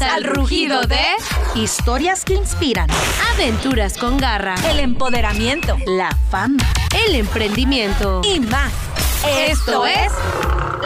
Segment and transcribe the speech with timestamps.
[0.00, 1.04] Bienvenidos al rugido de
[1.54, 2.88] Historias que inspiran.
[3.34, 5.76] Aventuras con garra, El empoderamiento.
[5.86, 6.62] La fama.
[7.06, 8.22] el emprendimiento.
[8.24, 8.72] Y más.
[9.26, 10.10] Esto es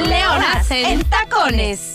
[0.01, 1.95] Leonas en Tacones.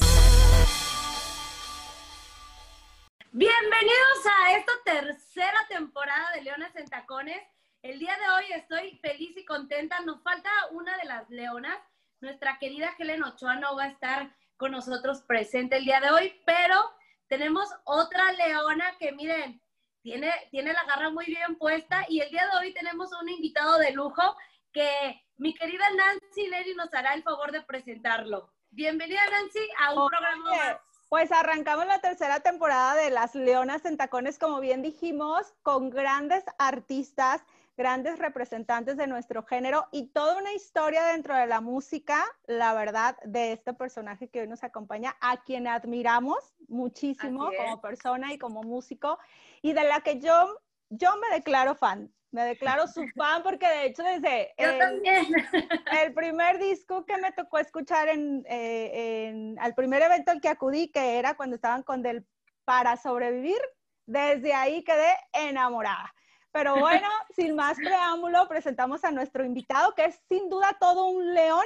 [3.32, 7.42] Bienvenidos a esta tercera temporada de Leonas en Tacones.
[7.82, 10.00] El día de hoy estoy feliz y contenta.
[10.02, 11.78] Nos falta una de las leonas.
[12.22, 16.42] Nuestra querida Helen Ochoa no va a estar con nosotros presente el día de hoy,
[16.46, 16.99] pero
[17.30, 19.62] tenemos otra leona que miren,
[20.02, 23.78] tiene, tiene la garra muy bien puesta y el día de hoy tenemos un invitado
[23.78, 24.36] de lujo
[24.74, 28.52] que mi querida Nancy Neri nos hará el favor de presentarlo.
[28.72, 30.78] Bienvenida Nancy a un Oye, programa más.
[31.08, 36.44] Pues arrancamos la tercera temporada de Las Leonas en Tacones, como bien dijimos, con grandes
[36.58, 37.44] artistas,
[37.84, 43.16] grandes representantes de nuestro género y toda una historia dentro de la música, la verdad,
[43.24, 48.64] de este personaje que hoy nos acompaña, a quien admiramos muchísimo como persona y como
[48.64, 49.18] músico,
[49.62, 52.14] y de la que yo, yo me declaro fan.
[52.32, 54.54] Me declaro su fan porque de hecho desde
[56.04, 60.50] el primer disco que me tocó escuchar en, eh, en- al primer evento al que
[60.50, 62.28] acudí, que era cuando estaban con Del
[62.66, 63.62] Para Sobrevivir,
[64.06, 66.14] desde ahí quedé enamorada.
[66.52, 71.34] Pero bueno, sin más preámbulo, presentamos a nuestro invitado, que es sin duda todo un
[71.34, 71.66] león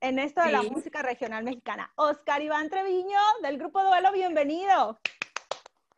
[0.00, 0.70] en esto de la Sí.
[0.70, 1.90] música regional mexicana.
[1.96, 4.98] Oscar Iván Treviño, del Grupo Duelo, bienvenido.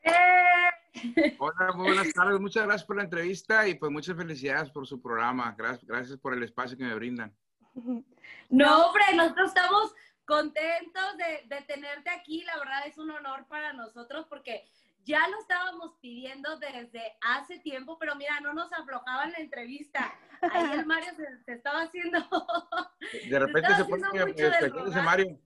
[0.03, 2.39] Eh, Hola, muy buenas tardes.
[2.39, 5.55] Muchas gracias por la entrevista y pues muchas felicidades por su programa.
[5.59, 7.35] Gracias, gracias por el espacio que me brindan.
[8.51, 9.95] No, hombre, nosotros estamos
[10.27, 12.43] contentos de, de tenerte aquí.
[12.45, 14.65] La verdad es un honor para nosotros porque
[15.05, 20.13] ya lo estábamos pidiendo desde hace tiempo, pero mira, no nos aflojaban la entrevista.
[20.53, 22.19] Ahí el Mario se, se estaba haciendo,
[23.31, 24.89] De repente estaba se pone mucho del rogar.
[24.89, 25.41] ese Mario.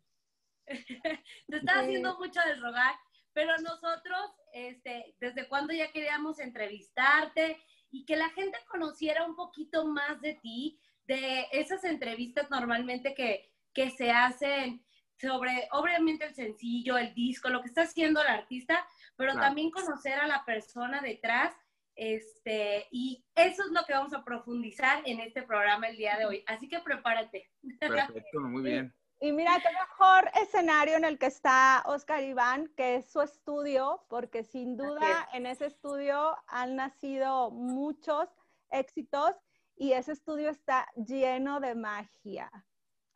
[0.67, 1.87] se estaba Sí.
[1.87, 2.95] haciendo mucho del rogar,
[3.33, 7.59] pero nosotros, este, desde cuando ya queríamos entrevistarte
[7.91, 13.51] y que la gente conociera un poquito más de ti, de esas entrevistas normalmente que,
[13.73, 14.85] que se hacen
[15.21, 18.87] sobre, obviamente, el sencillo, el disco, lo que está haciendo el artista,
[19.17, 19.47] pero Claro.
[19.47, 21.55] también conocer a la persona detrás.
[21.95, 26.27] Este, y eso es lo que vamos a profundizar en este programa el día de
[26.27, 26.45] hoy.
[26.47, 27.51] Así que prepárate.
[27.81, 28.95] Perfecto, muy bien.
[29.21, 34.05] Y mira, qué mejor escenario en el que está Oscar Iván, que es su estudio,
[34.09, 38.29] porque sin duda en ese estudio han nacido muchos
[38.71, 39.35] éxitos
[39.75, 42.49] y ese estudio está lleno de magia.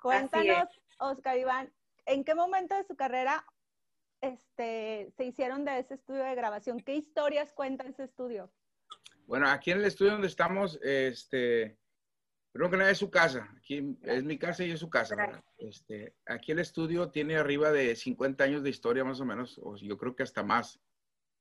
[0.01, 0.69] Cuéntanos,
[0.99, 1.73] Oscar Iván,
[2.07, 3.45] ¿en qué momento de su carrera
[4.21, 6.81] este, se hicieron de ese estudio de grabación?
[6.81, 8.53] ¿Qué historias cuenta ese estudio?
[9.27, 11.79] Bueno, aquí en el estudio donde estamos, este,
[12.53, 13.49] creo que nada es su casa.
[13.57, 15.17] Aquí es mi casa y es su casa.
[15.17, 15.43] ¿verdad?
[15.59, 19.77] Este, aquí el estudio tiene arriba de 50 años de historia más o menos, o
[19.77, 20.81] yo creo que hasta más.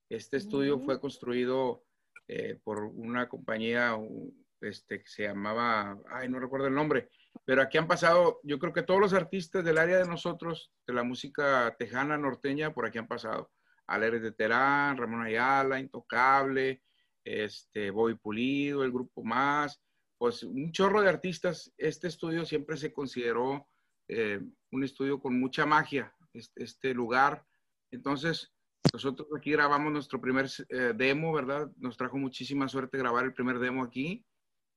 [0.10, 0.86] Este estudio Ujú.
[0.86, 1.86] fue construido
[2.28, 7.10] eh, por una compañía u- este, que se llamaba, ay, no recuerdo el nombre,
[7.46, 10.94] pero aquí han pasado, yo creo que todos los artistas del área de nosotros, de
[10.94, 13.52] la música tejana, norteña, por aquí han pasado.
[13.88, 16.82] Alegres de Terán, Ramón Ayala, Intocable,
[17.24, 19.82] este, Bobby Pulido, el grupo Más,
[20.18, 21.74] pues un chorro de artistas.
[21.78, 23.68] Este estudio siempre se consideró
[24.08, 24.40] eh,
[24.72, 27.44] un estudio con mucha magia, este, este lugar.
[27.92, 28.54] Entonces,
[28.94, 31.72] nosotros aquí grabamos nuestro primer eh, demo, ¿verdad?
[31.78, 34.26] Nos trajo muchísima suerte grabar el primer demo aquí.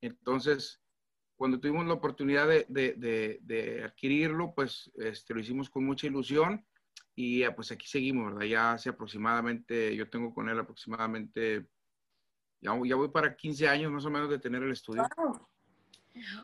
[0.04, 0.82] Entonces,
[1.36, 6.06] cuando tuvimos la oportunidad de, de- de- de adquirirlo, pues este, lo hicimos con mucha
[6.06, 6.64] ilusión
[7.14, 8.46] y eh, pues aquí seguimos, ¿verdad?
[8.46, 11.66] Ya hace aproximadamente, yo tengo con él aproximadamente,
[12.60, 15.02] ya, ya voy para 15 años más o menos de tener el estudio.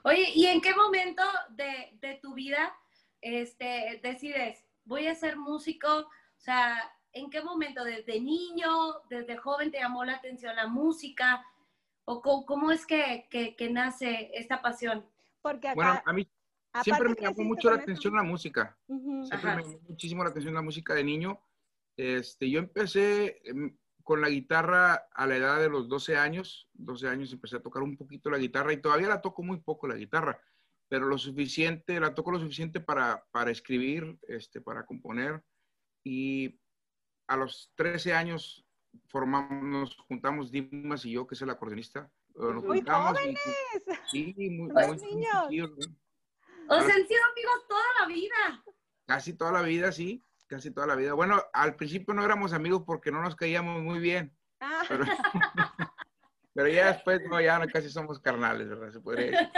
[0.05, 2.75] Oye, ¿y en qué momento de tu vida
[3.21, 5.89] este, decides, voy a ser músico?
[5.99, 6.77] O sea,
[7.13, 7.85] ¿en qué momento?
[7.85, 8.71] ¿Desde niño,
[9.09, 11.45] desde joven te llamó la atención la música?
[12.05, 15.07] ¿O cómo, cómo es que, que- que nace esta pasión?
[15.43, 16.29] Porque acá, Bueno, a mí
[16.83, 18.79] siempre me llamó mucho la atención la música.
[18.89, 19.25] Ujú.
[19.25, 19.57] Siempre Ajá.
[19.57, 21.41] me llamó muchísimo la atención la música de niño.
[21.97, 26.69] Este, yo empecé em, con la guitarra a la edad de los 12 años.
[26.75, 29.87] 12 años empecé a tocar un poquito la guitarra y todavía la toco muy poco
[29.87, 30.41] la guitarra,
[30.89, 35.45] pero lo suficiente, la toco lo suficiente para, para escribir, este, para componer.
[36.05, 36.59] Y
[37.29, 38.67] a los 13 años
[39.09, 42.11] formamos, nos juntamos Dimas y yo, que es el acordeonista.
[42.29, 44.01] eh, Nos Muy juntamos y- jóvenes.
[44.11, 45.43] sí, muy, Los muy- muy niños.
[45.45, 46.77] chiquillos, ¿no?
[46.77, 48.65] O sea, han sido amigos toda la vida.
[49.07, 51.15] Casi toda la vida, sí, casi toda la vida.
[51.15, 55.05] Bueno, al principio no éramos amigos porque no nos caíamos muy bien, Ah, pero,
[56.55, 58.91] pero ya después, no, ya casi somos carnales, ¿verdad?
[58.93, 59.49] Se podría decir.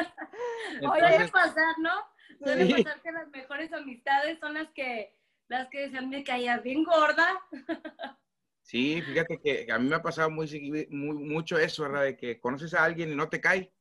[0.80, 1.90] Entonces, pasar, ¿no?
[2.38, 2.82] Suele Sí.
[2.84, 5.14] pasar que las mejores amistades son las que,
[5.48, 7.38] las que decían, me caías bien gorda.
[8.62, 12.04] Sí, fíjate que a mí me ha pasado muy, muy, mucho eso, ¿verdad?
[12.04, 13.72] De que conoces a alguien y no te cae.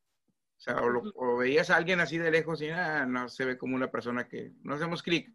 [0.58, 0.78] O sea,
[1.16, 4.28] o, veías a alguien así de lejos y ah, no se ve como una persona
[4.28, 5.34] que no hacemos clic.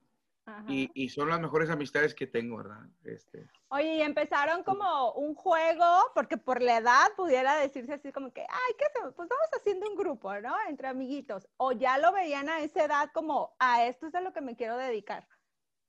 [0.69, 2.87] Y, y, son las mejores amistades que tengo, ¿verdad?
[3.05, 3.49] Este.
[3.67, 5.85] Oye, y empezaron como un juego,
[6.15, 9.13] porque por la edad pudiera decirse así como que, ay, ¿qué hacemos?
[9.15, 10.55] Pues vamos haciendo un grupo, ¿no?
[10.69, 11.49] Entre amiguitos.
[11.57, 14.55] O ya lo veían a esa edad como, a esto es a lo que me
[14.55, 15.27] quiero dedicar.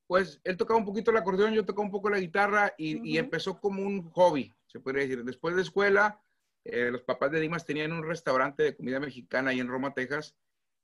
[0.08, 3.18] Pues él tocaba un poquito el acordeón, yo tocaba un poco la guitarra y, y
[3.18, 5.24] empezó como un hobby, se podría decir.
[5.24, 6.22] Después de escuela,
[6.64, 10.36] eh, los papás de Dimas tenían un restaurante de comida mexicana ahí en Roma, Texas.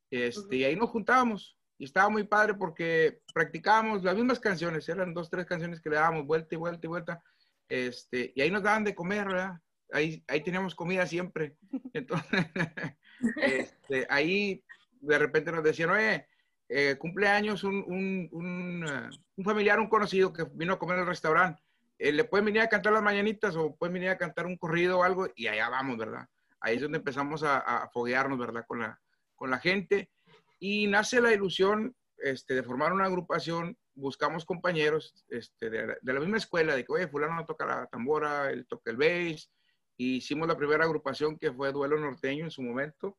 [0.10, 5.14] Este, Y ahí nos juntábamos y estaba muy padre porque practicábamos las mismas canciones, eran
[5.14, 7.24] dos, tres canciones que le dábamos vuelta y vuelta y vuelta,
[7.68, 9.60] este, y ahí nos daban de comer, ¿verdad?
[9.92, 11.58] Ahí, ahí teníamos comida siempre.
[11.94, 12.46] Entonces,
[13.42, 14.64] este, ahí
[15.02, 16.28] de repente nos decían, oye,
[16.76, 17.86] eh, cumpleaños un,
[18.32, 21.62] un, familiar, un conocido que vino a comer al restaurante,
[22.00, 24.98] eh, le pueden venir a cantar las mañanitas o pueden venir a cantar un corrido
[24.98, 26.28] o algo, y allá vamos, ¿verdad?
[26.60, 28.66] Ahí es donde empezamos a, foguearnos, ¿verdad?
[28.66, 30.10] Con la, gente
[30.58, 36.38] y nace la ilusión este, de formar una agrupación, buscamos compañeros este, de, la misma
[36.38, 39.52] escuela, de que, oye, fulano toca la tambora, él toca el bass,
[39.96, 43.16] y hicimos la primera agrupación que fue Duelo Norteño en su momento.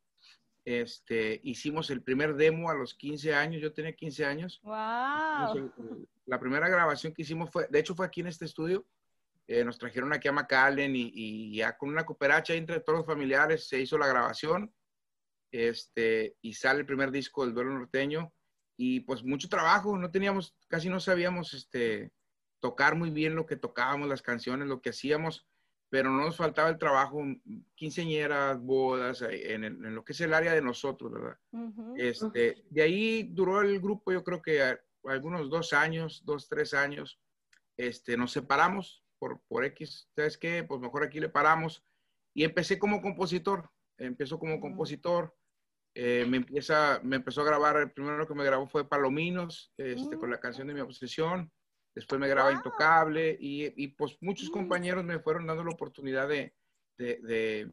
[0.64, 4.60] Este, hicimos el primer demo a los 15 años, yo tenía 15 años.
[4.62, 5.72] ¡Wow!
[6.26, 8.86] la primera grabación que hicimos fue, de hecho fue aquí en este estudio,
[9.46, 13.06] eh, nos trajeron aquí a McAllen y, y, ya con una cooperacha entre todos los
[13.06, 14.72] familiares se hizo la grabación
[15.54, 18.32] este, y sale el primer disco del duelo norteño,
[18.76, 22.10] y pues mucho trabajo, no teníamos, casi no sabíamos este,
[22.58, 25.46] tocar muy bien lo que tocábamos, las canciones, lo que hacíamos,
[25.94, 27.22] pero no nos faltaba el trabajo,
[27.76, 31.38] quinceñeras, bodas, en, en lo que es el área de nosotros, ¿verdad?
[31.96, 37.20] este, de ahí duró el grupo, yo creo que algunos dos años, dos, tres años,
[37.76, 40.64] este, nos separamos por, por X, ¿sabes qué?
[40.64, 41.84] Pues mejor aquí le paramos,
[42.34, 45.32] y empecé como compositor, empezó como compositor,
[45.94, 50.18] eh, me, empieza, me empezó a grabar, el primero que me grabó fue Palominos, este,
[50.18, 51.52] con la canción de mi obsesión.
[51.94, 56.54] Después me graba Intocable y, y, pues muchos compañeros me fueron dando la oportunidad de,
[56.98, 57.72] de, de,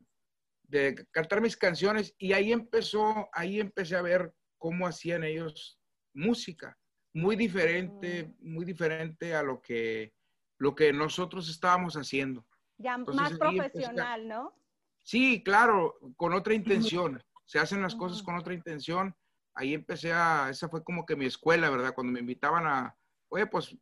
[0.64, 5.80] de, cantar mis canciones y ahí empezó, ahí empecé a ver cómo hacían ellos
[6.14, 6.78] música,
[7.14, 10.14] muy diferente, muy diferente a lo que,
[10.60, 12.46] lo que nosotros estábamos haciendo.
[12.78, 14.56] Ya más profesional, ¿no?
[15.04, 19.16] Sí, claro, con otra intención se hacen las cosas con otra intención.
[19.56, 21.94] Ahí empecé a, esa fue como que mi escuela, ¿verdad?
[21.94, 22.96] Cuando me invitaban a,
[23.30, 23.76] oye, pues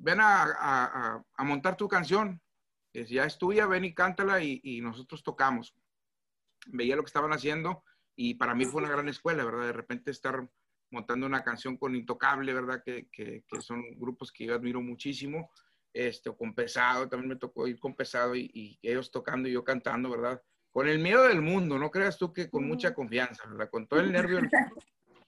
[0.00, 2.40] ven a, a, a montar tu canción,
[2.92, 5.74] es, ya es tuya, ven y cántala y, y, nosotros tocamos.
[6.66, 7.84] Veía lo que estaban haciendo
[8.16, 9.66] y para mí fue una gran escuela, ¿verdad?
[9.66, 10.48] De repente estar
[10.90, 12.82] montando una canción con Intocable, ¿verdad?
[12.84, 15.50] Que, que, que son grupos que yo admiro muchísimo.
[15.92, 19.64] Este, con Pesado, también me tocó ir con Pesado y, y ellos tocando y yo
[19.64, 20.40] cantando, ¿verdad?
[20.72, 23.70] con el miedo del mundo, no creas tú que con mucha confianza, ¿verdad?
[23.70, 24.40] Con todo el nervio.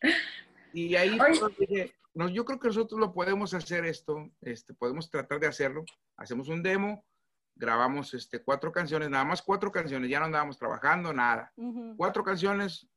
[0.72, 1.18] y ahí
[1.58, 5.84] dije, no, yo creo que nosotros lo podemos hacer esto, este, podemos tratar de hacerlo.
[6.16, 7.04] Hacemos un demo,
[7.54, 11.52] grabamos este, cuatro canciones, nada más cuatro canciones, ya no andábamos trabajando, nada.
[11.96, 12.88] Cuatro canciones,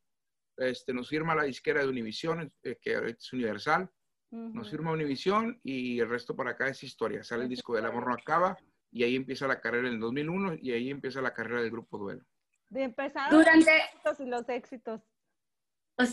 [0.57, 3.89] este, nos firma la disquera de Univision, eh, que es Universal,
[4.31, 7.23] nos firma Univision y el resto para acá es historia.
[7.23, 8.57] Sale el disco del amor no acaba
[8.91, 11.97] y ahí empieza la carrera en el 2001 y ahí empieza la carrera del grupo
[11.97, 12.25] Duelo.
[12.69, 15.01] De empezar durante los éxitos y los éxitos.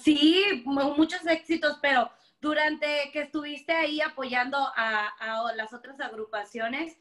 [0.03, 2.11] Sí, muchos éxitos, pero
[2.41, 6.99] durante que estuviste ahí apoyando a, a las otras agrupaciones,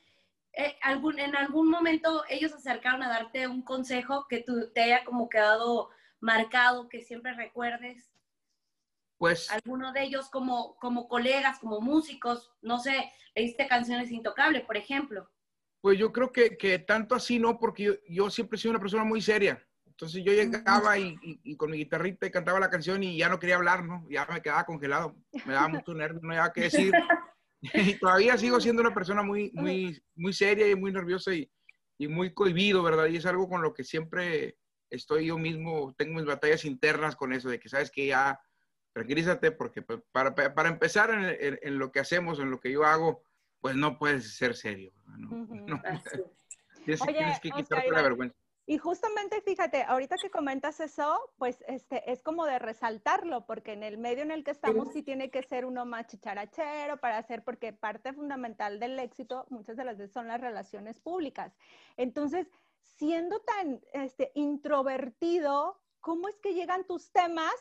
[0.53, 4.81] eh, algún, en algún momento ellos se acercaron a darte un consejo que tú, te
[4.81, 8.11] haya como quedado marcado, que siempre recuerdes.
[9.17, 9.50] Pues.
[9.51, 15.29] Alguno de ellos como, como colegas, como músicos, no sé, leíste canciones intocables, por ejemplo.
[15.79, 18.79] Pues yo creo que, que tanto así no, porque yo, yo, siempre he sido una
[18.79, 19.65] persona muy seria.
[20.01, 23.29] Entonces yo llegaba y, y, y, con mi guitarrita y cantaba la canción y ya
[23.29, 24.03] no quería hablar, ¿no?
[24.10, 25.15] Ya me quedaba congelado,
[25.46, 26.91] me daba mucho nervio, no había qué decir.
[27.62, 31.51] y todavía sigo siendo una persona muy, muy, muy seria y muy nerviosa y,
[32.00, 33.05] y muy cohibido, ¿verdad?
[33.05, 34.58] Y es algo con lo que siempre
[34.89, 38.41] estoy yo mismo, tengo mis batallas internas con eso, de que sabes que ya
[38.93, 42.86] tranquilízate, porque para, para empezar en, en, en, lo que hacemos, en lo que yo
[42.86, 43.24] hago,
[43.60, 44.93] pues no puedes ser serio.
[45.05, 45.29] ¿no?
[45.29, 45.65] Uh -huh.
[45.67, 45.81] no
[46.86, 48.40] tienes, Oye, tienes, que quitarte Oscar, la vergüenza.
[48.68, 53.84] Y justamente, fíjate, ahorita que comentas eso, pues este, es como de resaltarlo, porque en
[53.84, 57.44] el medio en el que estamos sí, tiene que ser uno más chicharachero para hacer,
[57.44, 61.53] porque parte fundamental del éxito muchas de las veces son las relaciones públicas.
[61.98, 62.48] Entonces,
[62.82, 67.53] siendo tan este, introvertido, ¿cómo es que llegan tus temas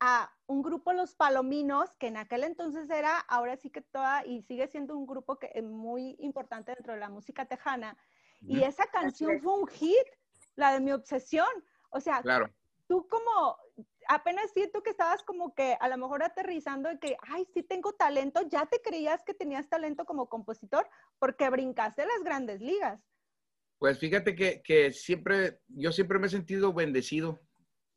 [0.00, 4.42] a un grupo Los Palominos, que en aquel entonces era, ahora sí que toda, y
[4.42, 7.96] sigue siendo un grupo que es muy importante dentro de la música tejana.
[8.40, 10.08] Y esa canción fue un hit,
[10.56, 11.48] la de mi obsesión.
[11.90, 12.50] O sea, Claro.
[12.88, 13.56] tú como,
[14.08, 17.92] apenas siento que estabas como que a lo mejor aterrizando de que, ay, sí tengo
[17.94, 23.00] talento, ya te creías que tenías talento como compositor porque brincaste las grandes ligas.
[23.78, 27.40] Pues fíjate que, que siempre, yo siempre me he sentido bendecido.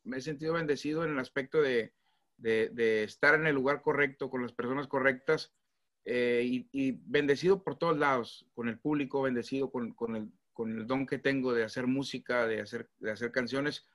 [0.04, 1.94] Me he sentido bendecido en el aspecto de,
[2.38, 5.54] de- de estar en el lugar correcto, con las personas correctas,
[6.06, 10.80] eh, y, y bendecido por todos lados, con el público, bendecido con, con el, con
[10.80, 13.86] el don que tengo de hacer música, de hacer, de hacer canciones.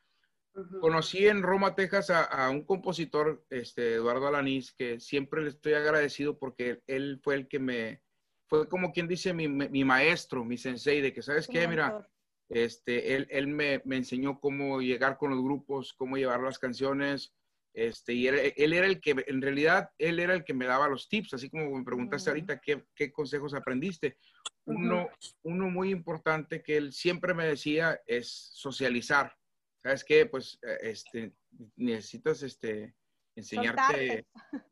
[0.80, 5.72] Conocí en Roma, Texas, a, a un compositor, este, Eduardo Alanís, que siempre le estoy
[5.72, 8.02] agradecido porque él fue el que me,
[8.46, 11.66] fue como quien dice mi, mi maestro, mi sensei, de que, ¿sabes qué?
[11.66, 12.06] Mira,
[12.48, 17.32] este, él, él me, me enseñó cómo llegar con los grupos, cómo llevar las canciones,
[17.72, 20.88] este, y él, él era el que, en realidad, él era el que me daba
[20.88, 22.36] los tips, así como me preguntaste Ujú.
[22.36, 24.16] ahorita qué, qué consejos aprendiste.
[24.64, 25.08] Uno,
[25.42, 29.34] uno muy importante que él siempre me decía es socializar.
[29.82, 30.26] ¿Sabes qué?
[30.26, 31.32] Pues, eh, este,
[31.76, 32.94] necesitas, este,
[33.34, 33.82] enseñarte.
[33.82, 34.26] Soltarte.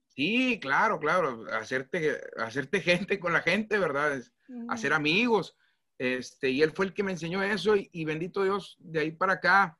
[0.08, 4.16] Sí, claro, claro, hacerte, hacerte gente con la gente, ¿verdad?
[4.16, 4.32] Es-
[4.68, 5.56] hacer amigos.
[5.98, 9.10] Este, y él fue el que me enseñó eso y, y bendito Dios, de ahí
[9.12, 9.78] para acá,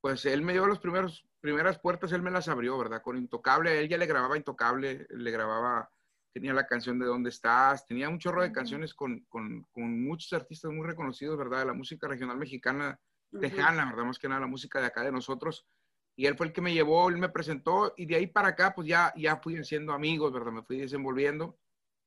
[0.00, 3.02] pues él me dio las primeros, primeras puertas, él me las abrió, ¿verdad?
[3.02, 5.90] Con Intocable, él ya le grababa Intocable, le grababa,
[6.32, 7.86] tenía la canción de ¿Dónde estás?
[7.86, 11.60] Tenía un chorro de canciones con, con, con muchos artistas muy reconocidos, ¿verdad?
[11.60, 12.98] De la música regional mexicana,
[13.40, 14.04] tejana, ¿verdad?
[14.04, 15.66] Más que nada la música de acá de nosotros.
[16.16, 18.74] Y él fue el que me llevó, él me presentó y de ahí para acá,
[18.74, 20.52] pues ya, ya fui haciendo amigos, ¿verdad?
[20.52, 21.58] Me fui desenvolviendo.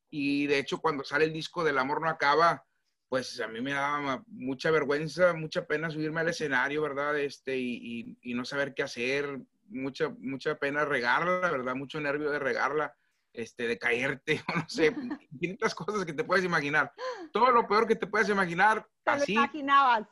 [0.10, 2.66] Y de hecho, cuando sale el disco del amor no acaba,
[3.10, 7.18] pues a mí me daba mucha vergüenza, mucha pena subirme al escenario, ¿verdad?
[7.20, 7.80] Este, y,
[8.22, 11.76] y- y no saber qué hacer, mucha, mucha pena regarla, ¿verdad?
[11.76, 12.94] Mucho nervio de regarla,
[13.34, 14.96] este, de caerte, o no sé,
[15.32, 16.92] infinitas cosas que te puedes imaginar.
[17.34, 20.08] Todo lo peor que te puedes imaginar, Te lo así, imaginabas.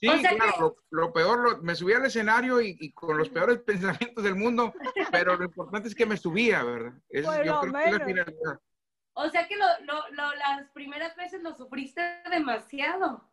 [0.00, 2.92] Sí, O sea claro, que- lo, lo peor, lo- me subí al escenario y, y
[2.92, 4.74] con los peores pensamientos del mundo,
[5.10, 6.92] pero lo importante es que me subía, ¿verdad?
[7.08, 8.06] Eso Por yo lo creo que es la menos.
[8.08, 8.60] finalidad.
[9.14, 13.30] O sea que lo, lo, lo- las primeras veces lo sufriste demasiado.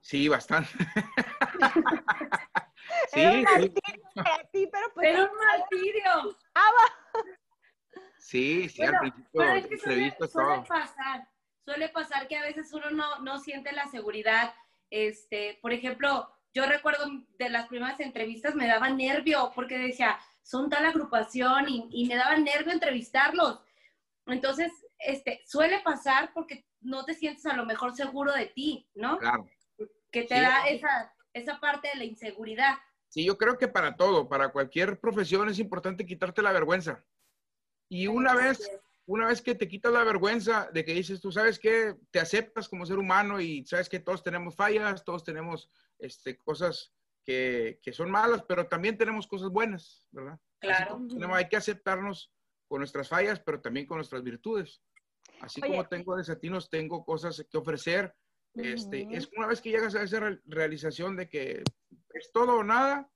[0.00, 0.70] Sí, bastante.
[3.08, 6.38] sí, Era un sí, martirio para ti, pero pues Pero un martirio.
[8.18, 10.64] sí, sí, Bueno, al principio, Pero es que suele, entrevistas, suele todo.
[10.64, 11.28] pasar,
[11.64, 14.54] suele pasar que a veces uno no, no siente la seguridad.
[14.90, 17.06] Este, por ejemplo, yo recuerdo
[17.38, 22.16] de las primeras entrevistas me daba nervio porque decía, son tal agrupación y, y me
[22.16, 23.60] daba nervio entrevistarlos.
[24.26, 24.70] Entonces,
[25.06, 29.18] este, suele pasar porque no te sientes a lo mejor seguro de ti, ¿no?
[29.18, 29.48] Claro.
[30.10, 30.40] Que te Sí.
[30.40, 32.74] da esa, esa parte de la inseguridad.
[33.08, 37.04] Sí, yo creo que para todo, para cualquier profesión es importante quitarte la vergüenza.
[37.88, 38.70] Y una vez,
[39.06, 42.68] una vez que te quitas la vergüenza de que dices, tú sabes que te aceptas
[42.68, 45.68] como ser humano y sabes que todos tenemos fallas, todos tenemos
[45.98, 46.92] este, cosas
[47.24, 50.38] que, que son malas, pero también tenemos cosas buenas, ¿verdad?
[50.58, 51.00] Claro.
[51.08, 52.32] tenemos- hay que aceptarnos
[52.68, 54.80] con nuestras fallas, pero también con nuestras virtudes.
[55.42, 55.72] Así Oye.
[55.72, 58.14] como tengo desatinos, tengo cosas que ofrecer.
[58.54, 59.06] Este.
[59.10, 61.62] Es una vez que llegas a esa re- realización de que
[62.14, 63.10] es todo o nada,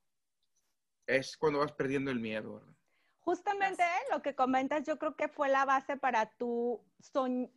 [1.07, 2.55] es cuando vas perdiendo el miedo.
[2.55, 2.73] ¿verdad?
[3.19, 6.81] Justamente lo que comentas, yo creo que fue la base para tú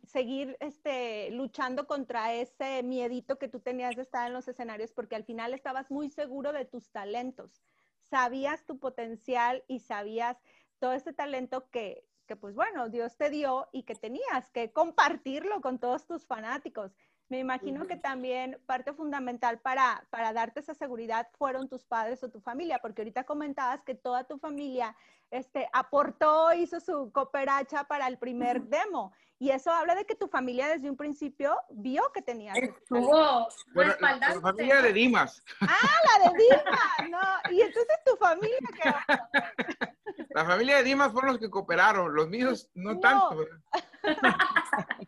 [0.03, 5.15] seguir este, luchando contra ese miedito que tú tenías de estar en los escenarios, porque
[5.15, 7.63] al final estabas muy seguro de tus talentos.
[8.09, 10.37] Sabías tu potencial y sabías
[10.79, 15.59] todo este talento que, que, pues bueno, Dios te dio y que tenías que compartirlo
[15.59, 16.95] con todos tus fanáticos.
[17.27, 22.29] Me imagino que también parte fundamental para, para darte esa seguridad fueron tus padres o
[22.29, 24.95] tu familia, porque ahorita comentabas que toda tu familia
[25.29, 29.11] este, aportó, hizo su cooperacha para el primer demo.
[29.37, 32.55] Y eso habla de que tu familia desde un principio vio que tenías.
[32.55, 37.53] Estuvo Bueno, la, la familia de Dimas, la de Dima, no.
[37.53, 38.89] Y entonces tu familia que
[40.33, 42.99] la familia de Dimas fueron los que cooperaron, los míos no, No.
[42.99, 43.37] tanto.
[43.37, 43.61] ¿verdad?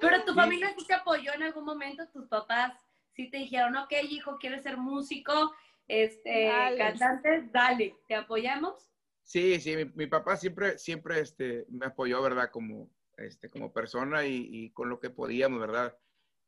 [0.00, 2.72] Pero tu familia sí te apoyó en algún momento, tus papás
[3.14, 5.54] sí te dijeron, ok, hijo, quieres ser músico,
[5.86, 6.78] este, Dale.
[6.78, 8.90] cantante, dale, ¿te apoyamos?
[9.22, 12.50] Sí, sí, mi, mi papá siempre, siempre este, me apoyó, ¿verdad?
[12.50, 15.96] Como, este, como persona y, y con lo que podíamos, ¿verdad?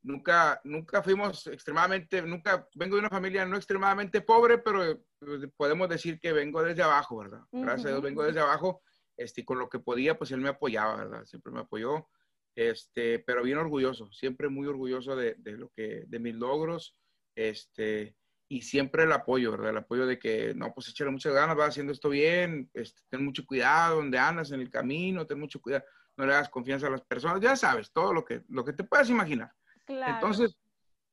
[0.03, 4.99] Nunca, nunca fuimos extremadamente, nunca, vengo de una familia no extremadamente pobre, pero eh,
[5.57, 7.43] podemos decir que vengo desde abajo, ¿verdad?
[7.53, 8.83] Gracias a Dios vengo desde abajo,
[9.17, 11.25] este, con lo que podía, pues él me apoyaba, ¿verdad?
[11.27, 12.09] Siempre me apoyó,
[12.55, 16.97] este, pero bien orgulloso, siempre muy orgulloso de, de lo que, de mis logros,
[17.35, 18.17] este,
[18.49, 19.71] y siempre el apoyo, ¿verdad?
[19.71, 23.25] El apoyo de que, no, pues échale muchas ganas, vas haciendo esto bien, este, ten
[23.25, 25.85] mucho cuidado donde andas en el camino, ten mucho cuidado,
[26.17, 28.85] no le das confianza a las personas, ya sabes, todo lo que, lo que te
[28.85, 29.53] puedas imaginar.
[29.91, 30.57] Entonces,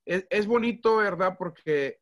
[0.06, 1.36] es, es, bonito, ¿verdad?
[1.38, 2.00] Porque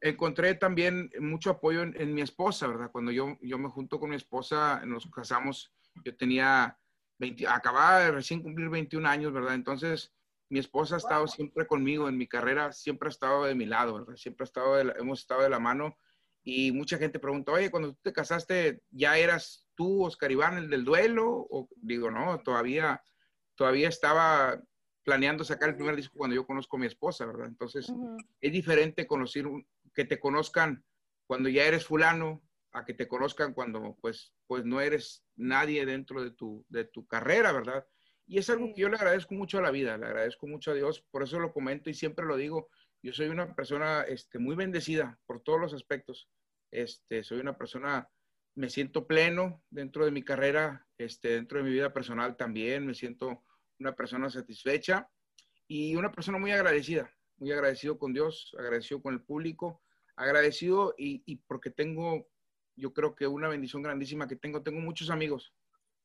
[0.00, 2.90] encontré también mucho apoyo en, mi esposa, ¿verdad?
[2.90, 5.72] Cuando yo, yo me junto con mi esposa, nos casamos,
[6.04, 6.78] yo tenía
[7.18, 9.54] 20, acababa de recién cumplir 21 años, ¿verdad?
[9.54, 10.14] Entonces,
[10.48, 13.94] mi esposa ha estado siempre conmigo en mi carrera, siempre ha estado de mi lado,
[13.94, 14.16] ¿verdad?
[14.16, 15.96] Siempre ha estado hemos estado de la mano
[16.42, 20.70] y mucha gente pregunta, oye, cuando tú te casaste, ¿ya eras tú, Oscar Iván, el
[20.70, 21.46] del duelo?
[21.50, 23.02] O digo, no, todavía,
[23.54, 24.60] todavía estaba
[25.10, 27.48] planeando sacar el primer disco cuando yo conozco a mi esposa, ¿verdad?
[27.48, 27.92] Entonces,
[28.40, 29.44] es diferente conocer,
[29.92, 30.84] que te conozcan
[31.26, 32.40] cuando ya eres fulano,
[32.70, 37.08] a que te conozcan cuando, pues, pues no eres nadie dentro de tu, de tu
[37.08, 37.84] carrera, ¿verdad?
[38.28, 40.74] Y es algo que yo le agradezco mucho a la vida, le agradezco mucho a
[40.74, 42.68] Dios, por eso lo comento y siempre lo digo.
[43.02, 46.28] Yo soy una persona este, muy bendecida por todos los aspectos.
[46.70, 48.08] Este, soy una persona,
[48.54, 52.94] me siento pleno dentro de mi carrera, este, dentro de mi vida personal también, me
[52.94, 53.42] siento
[53.80, 55.10] una persona satisfecha
[55.66, 59.82] y una persona muy agradecida, muy agradecido con Dios, agradecido con el público,
[60.16, 62.28] agradecido y, y porque tengo,
[62.76, 65.54] yo creo que una bendición grandísima que tengo, tengo muchos amigos,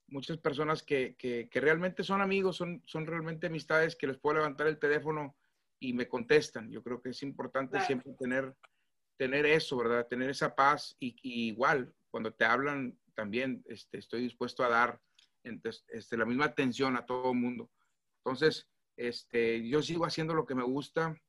[0.07, 4.37] muchas personas que, que, que, realmente son amigos, son, son realmente amistades que les puedo
[4.37, 5.35] levantar el teléfono
[5.79, 6.71] y me contestan.
[6.71, 8.55] Yo creo que es importante siempre tener,
[9.17, 10.07] tener eso, ¿verdad?
[10.07, 15.01] Tener esa paz y, igual, cuando te hablan, también este, estoy dispuesto a dar
[15.87, 17.69] este, la misma atención a todo el mundo.
[18.23, 21.19] Entonces, este, yo sigo haciendo lo que me gusta.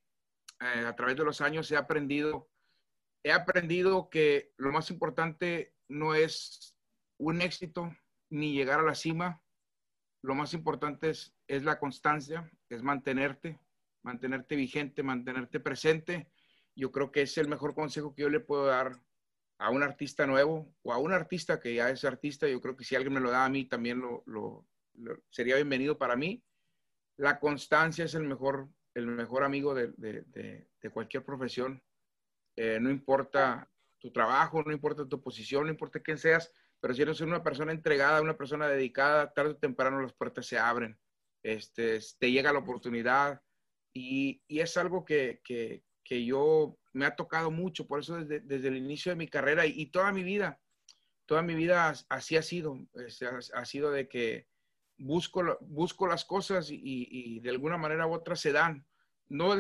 [0.61, 2.49] Eh, a través de los años he aprendido,
[3.23, 6.77] he aprendido que lo más importante no es
[7.19, 7.95] un éxito,
[8.31, 9.43] ni llegar a la cima.
[10.23, 13.61] Lo más importante es, es la constancia, es mantenerte,
[14.03, 16.31] mantenerte vigente, mantenerte presente.
[16.75, 19.01] Yo creo que es el mejor consejo que yo le puedo dar
[19.59, 22.49] a un artista nuevo o a un artista que ya es artista.
[22.49, 24.67] Yo creo que si alguien me lo da a mí, también lo, lo,
[25.31, 26.43] sería bienvenido para mí.
[27.17, 31.83] La constancia es el mejor, el mejor amigo de, de, de, cualquier profesión.
[32.57, 37.03] Eh, no importa tu trabajo, no importa tu posición, no importa quién seas, pero si
[37.03, 40.99] eres una persona entregada, una persona dedicada, tarde o temprano las puertas se abren,
[41.43, 43.43] este, te llega la oportunidad
[43.95, 48.41] y, y es algo que, que, que, yo me ha tocado mucho, por eso desde,
[48.41, 50.63] desde el inicio de mi carrera y, toda mi vida,
[51.27, 54.49] toda mi vida así ha sido, este, ha, sido de que
[54.97, 58.87] busco, busco las cosas y, y, de alguna manera u otra se dan.
[59.29, 59.53] No,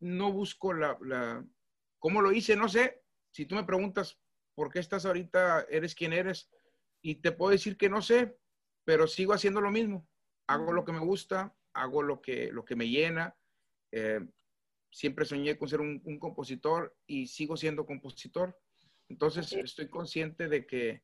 [0.00, 1.46] no busco la, la,
[2.00, 2.56] ¿cómo lo hice?
[2.56, 3.00] No sé.
[3.30, 4.18] Si tú me preguntas,
[4.56, 6.50] ¿por qué estás ahorita, eres quien eres?
[7.00, 8.36] Y te puedo decir que no sé,
[8.84, 10.08] pero sigo haciendo lo mismo.
[10.48, 13.36] Hago lo que me gusta, hago lo que, lo que me llena.
[13.92, 14.20] Eh,
[14.92, 18.56] siempre soñé con ser un, compositor y sigo siendo compositor.
[19.08, 21.02] Entonces estoy consciente de que,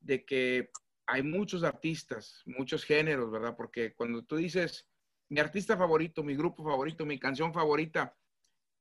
[0.00, 0.70] de que
[1.06, 3.54] hay muchos artistas, muchos géneros, ¿verdad?
[3.56, 4.88] Porque cuando tú dices
[5.28, 8.16] mi artista favorito, mi grupo favorito, mi canción favorita,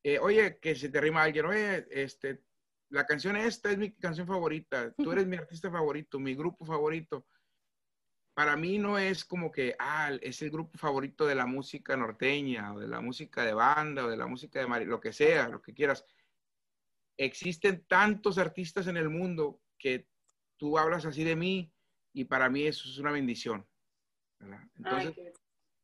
[0.04, 2.44] eh, oye, que se te rima alguien, oye, este,
[2.90, 7.26] la canción esta es mi canción favorita, tú eres mi artista favorito, mi grupo favorito.
[8.36, 12.74] Para mí no es como que, ah, es el grupo favorito de la música norteña
[12.74, 15.48] o de la música de banda o de la música de Mari, lo que sea,
[15.48, 16.06] lo que quieras.
[17.18, 20.08] Existen tantos artistas en el mundo que
[20.58, 21.74] tú hablas así de mí
[22.14, 23.66] y para mí eso es una bendición.
[24.76, 25.34] Entonces,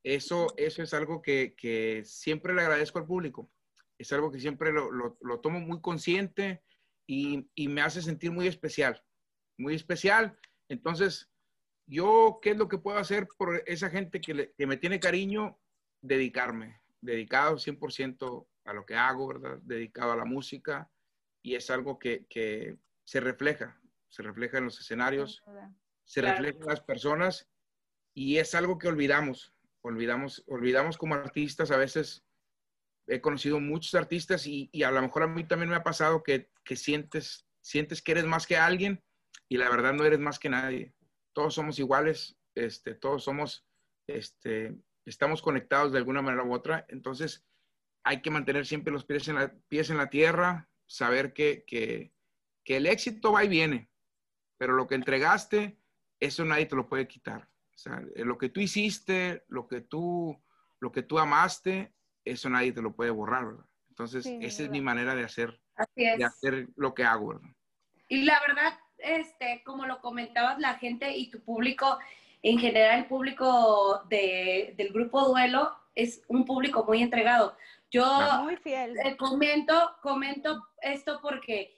[0.04, 3.50] eso, eso es algo que, que, siempre le agradezco al público.
[3.98, 6.64] Es algo que siempre lo, lo, lo tomo muy consciente
[7.08, 9.04] y, me hace sentir muy especial,
[9.58, 10.38] muy especial.
[10.70, 11.31] Entonces,
[11.92, 15.60] yo, ¿qué es lo que puedo hacer por esa gente que, me tiene cariño?
[16.02, 19.60] Dedicarme, dedicado 100% a lo que hago, ¿verdad?
[19.62, 20.90] Dedicado a la música
[21.42, 23.78] y es algo que, se refleja,
[24.08, 25.44] se refleja en los escenarios,
[26.06, 27.50] se refleja en las personas
[28.14, 32.24] y es algo que olvidamos, olvidamos, olvidamos como artistas a veces
[33.08, 36.24] he conocido muchos artistas y, y, a lo mejor a mí también me ha pasado
[36.24, 39.04] que, que, sientes, sientes que eres más que alguien
[39.50, 40.94] y la verdad no eres más que nadie.
[41.34, 43.66] Todos somos iguales, este, todos somos,
[44.08, 46.86] este, estamos conectados de alguna manera u otra.
[46.90, 47.46] Entonces
[48.04, 52.14] hay que mantener siempre los pies en la, pies en la tierra, saber que, que,
[52.64, 53.90] que el éxito va y viene,
[54.58, 55.80] pero lo que entregaste,
[56.20, 57.50] eso nadie te lo puede quitar.
[57.74, 60.40] O sea, lo que tú hiciste, lo que tú,
[60.80, 63.66] lo que tú amaste, eso nadie te lo puede borrar, ¿verdad?
[63.90, 65.60] Entonces, esa es mi manera de hacer,
[65.96, 67.50] de hacer lo que hago, ¿verdad?
[68.08, 72.00] Y la verdad, este, como lo comentabas, la gente y tu público,
[72.42, 77.56] en general el público de, del grupo Duelo, es un público muy entregado.
[77.92, 78.06] Yo
[78.44, 78.98] Muy fiel.
[79.00, 81.78] eh, comento, comento esto porque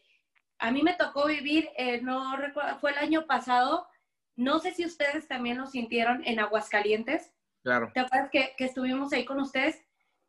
[0.60, 3.88] a mí me tocó vivir, eh, no recuerdo, fue el año pasado,
[4.36, 7.34] no sé si ustedes también lo sintieron en Aguascalientes.
[7.64, 7.92] Claro.
[7.94, 9.82] ¿Te acuerdas que, que estuvimos ahí con ustedes?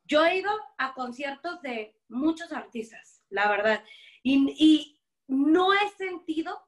[0.05, 3.83] Yo he ido a conciertos de muchos artistas, la verdad,
[4.23, 6.59] y, y no he sentido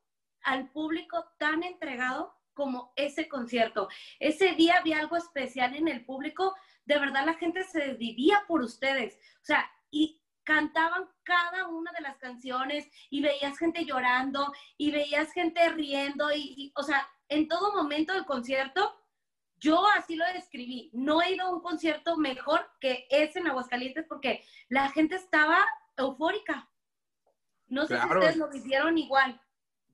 [0.46, 3.88] al público tan entregado como ese concierto.
[4.18, 6.54] Ese día había algo especial en el público,
[6.86, 12.00] de verdad la gente se vivía por ustedes, o sea, y cantaban cada una de
[12.00, 17.48] las canciones y veías gente llorando y veías gente riendo y, y, o sea, en
[17.48, 18.94] todo momento del concierto
[19.58, 20.90] yo así lo describí.
[20.92, 25.58] No he ido a un concierto mejor que ese en Aguascalientes porque la gente estaba
[25.96, 26.70] eufórica.
[27.66, 28.08] No sé Claro.
[28.08, 29.40] si ustedes lo vivieron igual.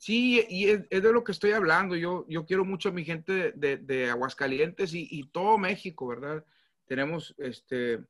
[0.03, 1.95] Sí, y es, de lo que estoy hablando.
[1.95, 6.45] Yo, yo quiero mucho a mi gente de, Aguascalientes y, todo México, ¿verdad?
[6.87, 8.01] Tenemos, este,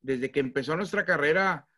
[0.00, 1.68] desde que empezó nuestra carrera,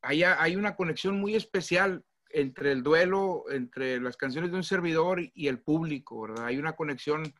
[0.00, 5.18] hay, hay una conexión muy especial entre el duelo, entre las canciones de un servidor
[5.22, 6.44] y, y el público, ¿verdad?
[6.46, 7.34] Hay una conexión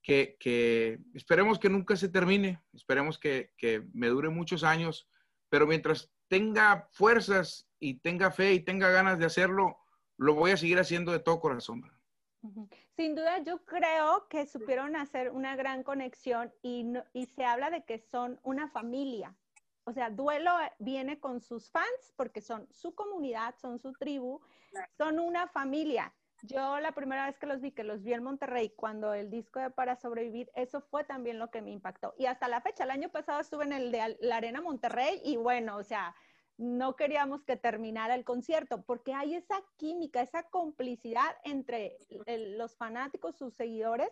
[0.00, 5.08] que, que esperemos que nunca se termine, esperemos que, que me dure muchos años,
[5.48, 9.76] pero mientras tenga fuerzas y tenga fe y tenga ganas de hacerlo,
[10.16, 11.82] lo voy a seguir haciendo de todo corazón.
[12.96, 16.92] Sin duda, yo creo que supieron hacer una gran conexión y,
[17.34, 19.34] se habla de que son una familia.
[19.84, 24.40] O sea, Duelo eh, viene con sus fans porque son su comunidad, son su tribu,
[24.96, 26.14] son una familia.
[26.42, 29.60] Yo la primera vez que los vi, que los vi en Monterrey, cuando el disco
[29.60, 32.14] de Para Sobrevivir, eso fue también lo que me impactó.
[32.18, 35.36] Y hasta la fecha, el año pasado estuve en el de la Arena Monterrey y
[35.36, 36.14] bueno, o sea,
[36.56, 41.98] no queríamos que terminara el concierto, porque hay esa química, esa complicidad entre
[42.56, 44.10] los fanáticos, sus seguidores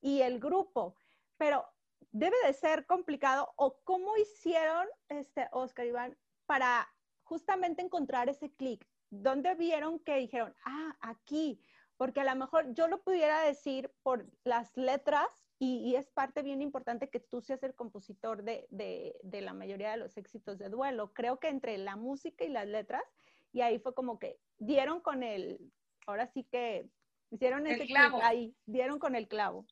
[0.00, 0.96] y el grupo.
[1.36, 1.66] Pero
[2.10, 6.16] debe de ser complicado, o cómo hicieron, este, Oscar Iván,
[6.46, 6.88] para
[7.22, 8.86] justamente encontrar ese clic.
[9.10, 11.60] ¿Dónde vieron que dijeron, ah, aquí?
[11.96, 16.42] Porque a lo mejor yo lo pudiera decir por las letras y, y es parte
[16.42, 20.58] bien importante que tú seas el compositor de, de- de la mayoría de los éxitos
[20.58, 21.12] de duelo.
[21.12, 23.02] Creo que entre la música y las letras,
[23.52, 25.72] y ahí fue como que dieron con el,
[26.06, 26.88] ahora sí que
[27.30, 28.20] hicieron El ese clavo.
[28.22, 29.66] ahí, dieron con el clavo.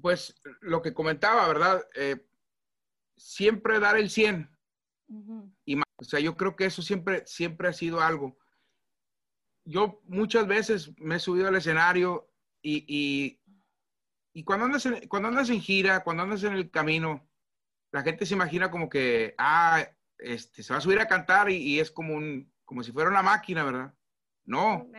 [0.00, 1.86] Pues lo que comentaba, ¿verdad?
[1.94, 2.26] Eh,
[3.16, 4.50] siempre dar el 100
[5.08, 5.52] Ujú.
[5.64, 5.84] y más.
[5.98, 8.38] O sea, yo creo que eso siempre, siempre ha sido algo.
[9.64, 12.30] Yo muchas veces me he subido al escenario
[12.62, 13.39] y, y,
[14.32, 17.28] y cuando, andas en, cuando andas en gira, cuando andas en el camino,
[17.92, 19.84] la gente se imagina como que, ah,
[20.18, 23.10] este, se va a subir a cantar y, y es como, un, como si fuera
[23.10, 23.94] una máquina, ¿verdad?
[24.44, 24.90] No,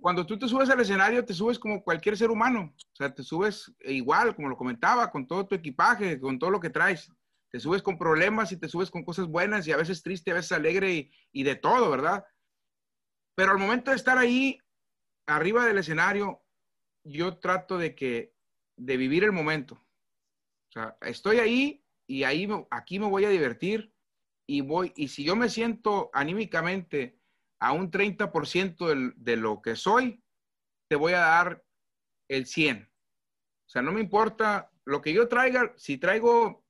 [0.00, 2.72] cuando tú te subes al escenario, te subes como cualquier ser humano.
[2.76, 6.60] O sea, te subes igual, como lo comentaba, con todo tu equipaje, con todo lo
[6.60, 7.10] que traes.
[7.50, 10.34] Te subes con problemas y te subes con cosas buenas y a veces triste, a
[10.34, 12.24] veces alegre y, y de todo, ¿verdad?
[13.34, 14.58] Pero al momento de estar ahí,
[15.26, 16.42] arriba del escenario,
[17.04, 18.32] yo trato de que,
[18.76, 19.74] de vivir el momento.
[19.74, 23.94] O sea, estoy ahí y ahí, aquí me voy a divertir
[24.46, 27.18] y voy, y si yo me siento anímicamente
[27.60, 30.22] a un 30% del- de lo que soy,
[30.88, 31.64] te voy a dar
[32.28, 32.90] el 100.
[33.66, 36.64] O sea, no me importa lo que yo traiga, si traigo,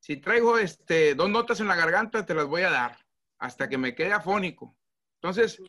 [0.00, 2.98] si traigo este, dos notas en la garganta, te las voy a dar
[3.38, 4.76] hasta que me quede afónico.
[5.20, 5.62] Entonces,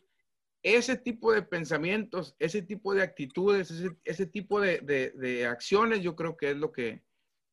[0.64, 6.00] ese tipo de pensamientos, ese tipo de actitudes, ese, ese tipo de, de- de acciones,
[6.02, 7.04] yo creo que es lo que,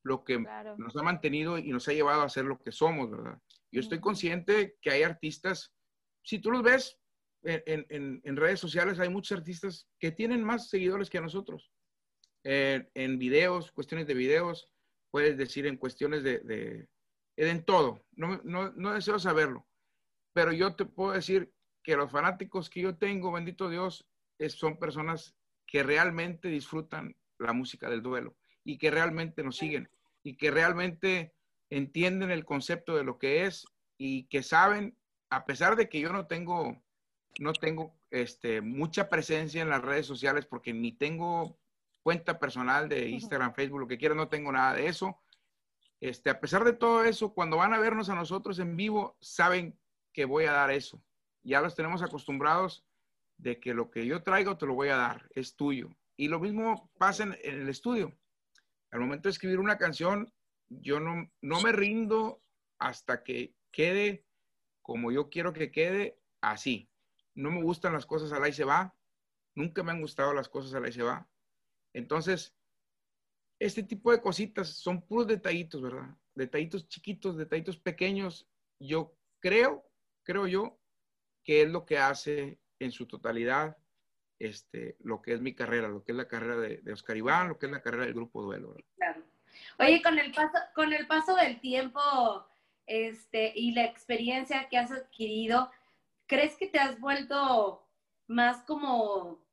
[0.04, 0.76] lo que Claro.
[0.78, 3.38] nos ha mantenido y nos ha llevado a ser lo que somos, ¿verdad?
[3.72, 5.74] Yo estoy consciente que hay artistas,
[6.24, 6.98] si tú los ves
[7.44, 11.70] en, en- en- en redes sociales, hay muchos artistas que tienen más seguidores que nosotros.
[12.44, 14.72] Eh, en videos, cuestiones de videos,
[15.12, 16.88] puedes decir en cuestiones de, de-
[17.38, 18.06] en todo.
[18.12, 19.68] No, no, no deseo saberlo,
[20.34, 21.52] pero yo te puedo decir
[21.84, 27.54] que los fanáticos que yo tengo, bendito Dios, es- son personas que realmente disfrutan la
[27.54, 29.90] música del duelo y que realmente nos siguen
[30.24, 31.34] y que realmente
[31.70, 33.66] entienden el concepto de lo que es
[33.98, 34.98] y que saben,
[35.30, 36.84] a pesar de que yo no tengo,
[37.40, 41.58] no tengo este, mucha presencia en las redes sociales porque ni tengo
[42.04, 45.22] cuenta personal de Instagram, Facebook, lo que quiera, no tengo nada de eso.
[46.00, 49.80] Este, a pesar de todo eso, cuando van a vernos a nosotros en vivo, saben
[50.12, 51.02] que voy a dar eso.
[51.44, 52.86] Ya los tenemos acostumbrados
[53.38, 55.90] de que lo que yo traigo te lo voy a dar, es tuyo.
[56.16, 58.16] Y lo mismo pasa en, el estudio.
[58.92, 60.32] Al momento de escribir una canción,
[60.70, 62.44] yo no, no me rindo
[62.80, 64.26] hasta que quede
[64.82, 66.90] como yo quiero que quede así.
[67.34, 68.96] No me gustan las cosas al ahí se va.
[69.56, 71.28] Nunca me han gustado las cosas al ahí se va.
[71.94, 72.56] Entonces,
[73.60, 76.18] este tipo de cositas son puros detallitos, ¿verdad?
[76.36, 78.48] Detallitos chiquitos, detallitos pequeños
[78.80, 79.88] yo creo,
[80.24, 80.81] creo yo,
[81.44, 83.78] que es lo que hace en su totalidad
[84.40, 87.60] este, lo que es mi carrera, lo que es la carrera de, Oscar Iván, lo
[87.60, 88.76] que es la carrera del Grupo Duelo.
[88.96, 89.24] Claro.
[89.78, 92.02] Oye, con el paso, con el paso del tiempo
[92.88, 95.70] este, y la experiencia que has adquirido,
[96.26, 97.88] ¿crees que te has vuelto
[98.28, 99.46] más como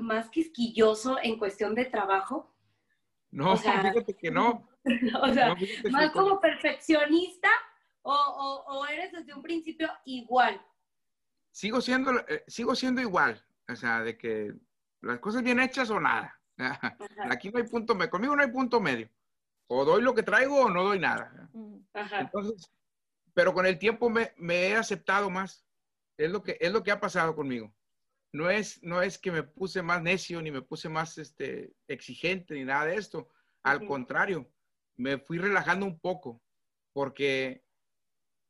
[0.00, 2.52] más quisquilloso en cuestión de trabajo?
[3.30, 4.68] No, fíjate que no.
[5.22, 5.54] o sea,
[5.90, 7.48] más como perfeccionista
[8.02, 10.60] o, eres desde un principio igual.
[11.56, 14.52] Sigo siendo, eh, sigo siendo igual, o sea, de que
[15.00, 16.38] las cosas bien hechas o nada.
[17.30, 19.08] Aquí no hay punto medio, conmigo no hay punto medio.
[19.66, 21.50] O doy lo que traigo o no doy nada.
[21.94, 22.70] Entonces,
[23.32, 25.64] pero con el tiempo me, me, he aceptado más.
[26.18, 27.74] Es lo, que, es lo que ha pasado conmigo.
[28.34, 32.52] No es, no es que me puse más necio ni me puse más este, exigente
[32.52, 33.30] ni nada de esto.
[33.62, 34.46] Al contrario,
[34.98, 36.42] me fui relajando un poco
[36.92, 37.64] porque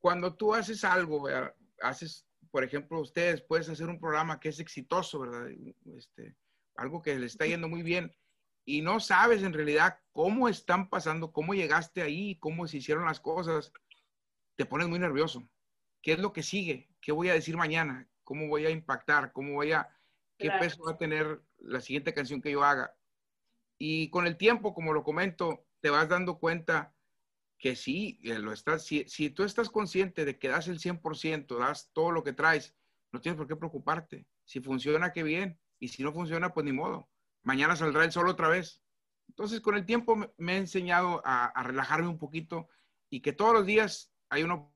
[0.00, 1.28] cuando tú haces algo,
[1.80, 2.25] haces,
[2.56, 5.50] por ejemplo, ustedes puedes hacer un programa que es exitoso, ¿verdad?
[5.94, 6.34] Este,
[6.76, 8.16] algo que le está yendo muy bien
[8.64, 13.20] y no sabes en realidad cómo están pasando, cómo llegaste ahí, cómo se hicieron las
[13.20, 13.74] cosas,
[14.54, 15.46] te pones muy nervioso.
[16.00, 16.88] ¿Qué es lo que sigue?
[17.02, 18.08] ¿Qué voy a decir mañana?
[18.24, 19.32] ¿Cómo voy a impactar?
[19.32, 19.94] ¿Cómo voy a,
[20.38, 22.96] qué peso va a tener la siguiente canción que yo haga?
[23.76, 26.95] Y con el tiempo, como lo comento, te vas dando cuenta
[27.58, 31.58] que sí, eh, lo estás, si, si tú estás consciente de que das el 100%,
[31.58, 32.74] das todo lo que traes,
[33.12, 34.26] no tienes por qué preocuparte.
[34.44, 35.58] Si funciona, qué bien.
[35.78, 37.08] Y si no funciona, pues ni modo
[37.46, 38.82] mañana saldrá el sol otra vez.
[39.28, 42.68] Entonces, con el tiempo me, he enseñado a, relajarme un poquito
[43.08, 44.68] y que todos los días hay una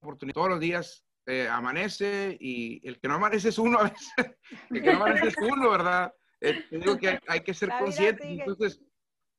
[0.00, 0.34] oportunidad.
[0.34, 4.08] Todos los días eh, amanece y el que no amanece es uno a veces.
[4.70, 6.14] el que no amanece es uno, ¿verdad?
[6.40, 8.26] Eh, digo que hay, que ser consciente.
[8.26, 8.80] Entonces,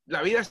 [0.05, 0.43] la vida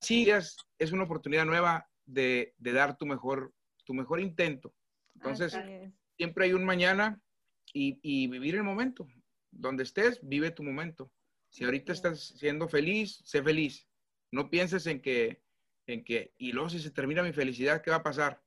[0.00, 0.38] sigue,
[0.78, 3.52] es una oportunidad nueva de, dar tu mejor,
[3.84, 4.74] tu mejor intento.
[5.14, 5.58] Entonces,
[6.16, 7.20] siempre hay un mañana
[7.72, 9.06] y, y vivir el momento
[9.58, 11.10] donde estés, vive tu momento.
[11.48, 13.88] Si ahorita estás siendo feliz, sé feliz.
[14.30, 15.42] No pienses en que,
[15.86, 18.42] en que, y luego si se termina mi felicidad, ¿qué va a pasar?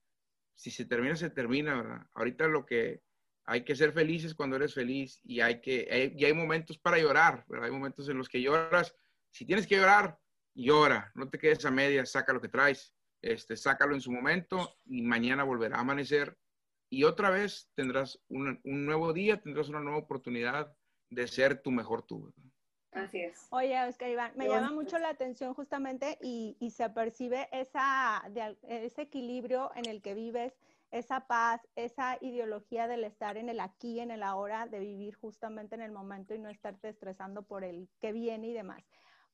[0.55, 2.07] Si se termina, se termina, ¿verdad?
[2.13, 3.01] Ahorita lo que
[3.45, 6.99] hay que ser felices cuando eres feliz y hay que, hay, y hay momentos para
[6.99, 7.65] llorar, ¿verdad?
[7.65, 8.93] Hay momentos en los que lloras.
[9.31, 10.19] Si tienes que llorar,
[10.53, 11.11] llora.
[11.15, 12.95] No te quedes a medias, saca lo que traes.
[13.21, 16.37] Este, sácalo en su momento y mañana volverá a amanecer
[16.89, 20.75] y otra vez tendrás un, un nuevo día, tendrás una nueva oportunidad
[21.09, 22.33] de ser tu mejor tú.
[22.91, 23.47] Así es.
[23.51, 28.23] Oye, Oscar Iván, me llama mucho la atención justamente y, y se percibe esa,
[28.67, 30.57] ese equilibrio en el que vives,
[30.89, 35.75] esa paz, esa ideología del estar en el aquí, en el ahora, de vivir justamente
[35.75, 38.83] en el momento y no estarte estresando por el que viene y demás.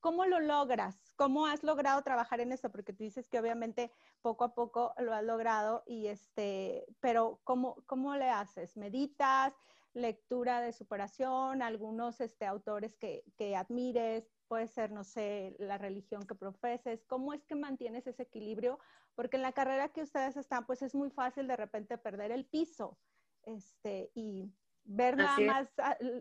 [0.05, 1.11] ¿Cómo lo logras?
[1.15, 2.69] ¿Cómo has logrado trabajar en eso?
[2.69, 3.91] Porque tú dices que obviamente
[4.21, 8.77] poco a poco lo has logrado y este, pero ¿cómo, cómo le haces?
[8.77, 9.55] ¿Meditas?
[9.95, 16.27] lectura de superación, algunos este, autores que, que, admires, puede ser, no sé, la religión
[16.27, 18.77] que profeses, ¿cómo es que mantienes ese equilibrio?
[19.15, 22.45] Porque en la carrera que ustedes están, pues es muy fácil de repente perder el
[22.45, 22.99] piso
[23.43, 24.51] este, y
[24.85, 25.69] ver nada más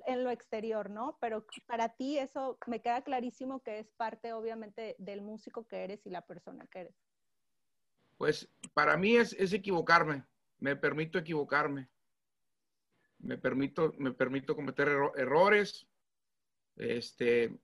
[0.07, 1.17] en lo exterior, ¿no?
[1.21, 6.05] Pero para ti eso me queda clarísimo que es parte obviamente del músico que eres
[6.07, 6.97] y la persona que eres.
[8.17, 10.25] Pues para mí es, es equivocarme,
[10.59, 11.89] me permito equivocarme
[13.25, 15.87] me permito, me permito cometer errores,
[16.77, 17.59] este,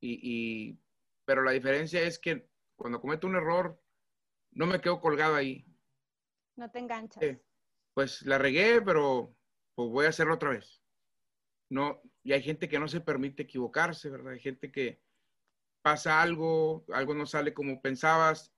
[0.00, 0.78] y,
[1.24, 3.80] pero la diferencia es que cuando cometo un error,
[4.52, 5.66] no me quedo colgado ahí.
[6.56, 7.22] No te enganchas.
[7.94, 9.34] pues la regué, pero
[9.76, 10.82] pues voy a hacerlo otra vez.
[11.68, 14.32] No, y hay gente que no se permite equivocarse, ¿verdad?
[14.32, 15.00] Hay gente que
[15.82, 18.52] pasa algo, algo no sale como pensabas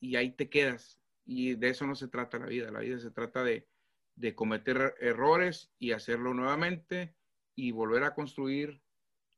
[0.00, 0.98] y ahí te quedas.
[1.26, 2.70] Y de eso no se trata la vida.
[2.70, 3.68] La vida se trata de,
[4.14, 7.14] de cometer errores y hacerlo nuevamente
[7.54, 8.80] y volver a construir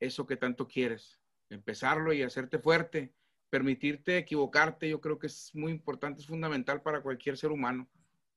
[0.01, 1.21] eso que tanto quieres.
[1.49, 3.15] Empezarlo y hacerte fuerte,
[3.51, 7.89] permitirte equivocarte, yo creo que es muy importante, es fundamental para cualquier ser humano.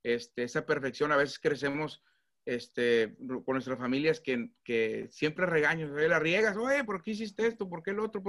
[0.03, 2.03] Este, esa perfección, a veces crecemos
[2.45, 7.67] este, con nuestras familias que, que siempre regaños, la riegas, oye, ¿por qué hiciste esto?
[7.67, 8.23] ¿Por qué el otro?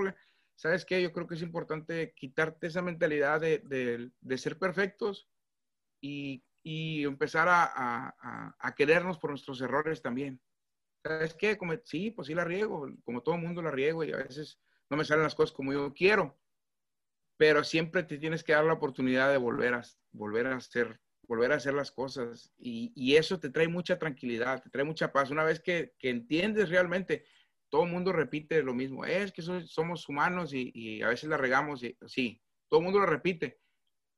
[0.55, 1.03] ¿Sabes qué?
[1.03, 5.29] Yo creo que es importante quitarte esa mentalidad de, de, de ser perfectos
[6.01, 10.41] y y empezar a, querernos por nuestros errores también.
[11.05, 11.57] ¿Sabes qué?
[11.57, 14.59] Como, sí, pues sí la riego, como todo mundo la riego y a veces
[14.91, 16.37] no me salen las cosas como yo quiero,
[17.37, 21.53] pero siempre te tienes que dar la oportunidad de volver a, volver a hacer volver
[21.53, 25.31] a hacer las cosas y, eso te trae mucha tranquilidad, te trae mucha paz.
[25.31, 27.25] Una vez que, entiendes realmente,
[27.69, 31.37] todo el mundo repite lo mismo, es que somos humanos y, y, a veces la
[31.37, 33.61] regamos, y, sí, todo el mundo lo repite,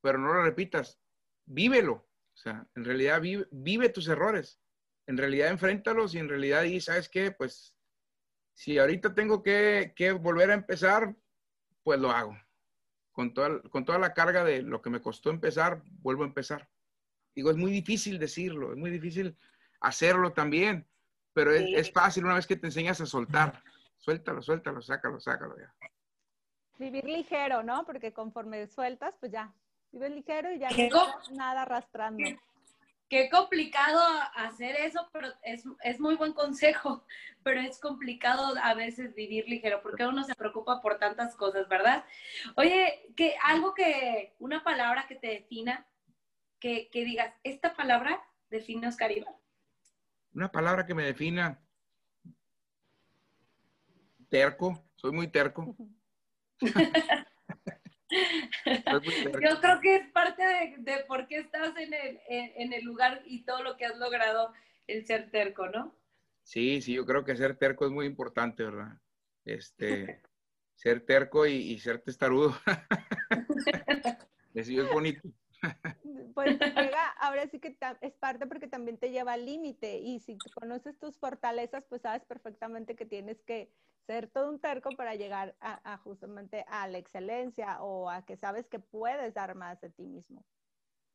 [0.00, 1.00] pero no lo repitas,
[1.46, 2.08] vívelo.
[2.38, 4.60] O sea, en realidad vive, vive tus errores.
[5.06, 7.74] En realidad enfréntalos y en realidad y sabes qué, pues
[8.54, 11.16] si ahorita tengo que, que volver a empezar,
[11.82, 12.36] pues lo hago.
[13.12, 16.68] Con toda, con toda la carga de lo que me costó empezar, vuelvo a empezar.
[17.38, 19.36] Digo, es muy difícil decirlo, es muy difícil
[19.80, 20.84] hacerlo también,
[21.32, 23.62] pero es, es fácil una vez que te enseñas a soltar.
[23.96, 25.72] Suéltalo, suéltalo, sácalo, sácalo ya.
[26.80, 27.86] Vivir ligero, ¿no?
[27.86, 29.54] Porque conforme sueltas, pues ya,
[29.92, 32.24] vives ligero y ya ¿Qué no nada arrastrando.
[32.24, 32.40] ¿Qué?
[33.08, 34.00] Qué complicado
[34.34, 37.04] hacer eso, pero es, es muy buen consejo,
[37.44, 42.04] pero es complicado a veces vivir ligero, porque uno se preocupa por tantas cosas, ¿verdad?
[42.56, 45.86] Oye, que algo que, una palabra que te defina,
[46.58, 49.34] que, que digas, esta palabra define a Oscar Iván.
[50.34, 51.60] Una palabra que me defina.
[54.28, 55.74] Terco, soy muy terco.
[59.40, 62.84] Yo creo que es parte de, de por qué estás en el, en, en el
[62.84, 64.52] lugar y todo lo que has logrado
[64.86, 65.94] el ser terco, ¿no?
[66.42, 68.98] Sí, sí, yo creo que ser terco es muy importante, ¿verdad?
[69.44, 70.22] Este,
[70.74, 72.56] ser terco y, y ser testarudo.
[74.54, 75.28] Eso es bonito.
[76.38, 80.38] Pues llega, ahora sí que es parte porque también te lleva al límite y si
[80.54, 83.72] conoces tus fortalezas, pues sabes perfectamente que tienes que
[84.06, 88.36] ser todo un terco para llegar a, a justamente a la excelencia o a que
[88.36, 90.44] sabes que puedes dar más de ti mismo.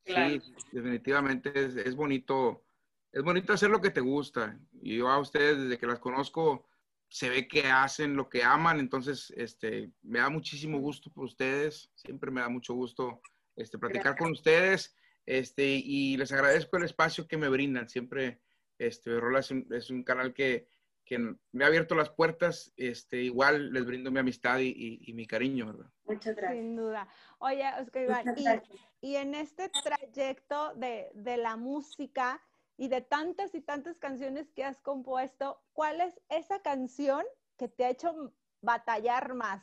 [0.04, 0.42] Claro.
[0.42, 2.66] Sí, definitivamente es, es bonito,
[3.14, 4.60] es bonito hacer lo que te gusta.
[4.74, 6.68] Y yo a ustedes, desde que las conozco,
[7.08, 11.90] se ve que hacen lo que aman, entonces este, me da muchísimo gusto por ustedes,
[11.96, 13.22] siempre me da mucho gusto
[13.56, 14.94] este, platicar con ustedes
[15.26, 17.90] este, y les agradezco el espacio que me brindan.
[17.90, 18.42] Siempre,
[18.78, 20.68] este, Rola es un, es un canal que,
[21.06, 21.18] que
[21.52, 25.26] me ha abierto las puertas, este, igual les brindo mi amistad y, y- y mi
[25.28, 25.92] cariño, ¿verdad?
[26.06, 26.60] Muchas gracias.
[26.60, 27.08] Sin duda.
[27.40, 28.36] Oye, Oscar Iván,
[29.02, 32.42] y, y en este trayecto de, de la música
[32.78, 37.24] y de tantas y tantas canciones que has compuesto, ¿cuál es esa canción
[37.58, 39.62] que te ha hecho batallar más?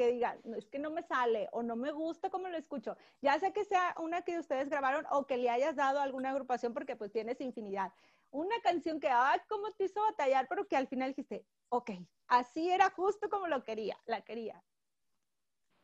[0.00, 2.96] Que digas, no, es que no me sale o no me gusta cómo lo escucho.
[3.20, 6.30] Ya sea que sea una que ustedes grabaron o que le hayas dado a alguna
[6.30, 7.92] agrupación porque pues tienes infinidad.
[8.30, 11.90] Una canción que, ay, cómo te hizo batallar, pero que al final dijiste, ok,
[12.28, 14.64] así era justo como lo quería, la quería.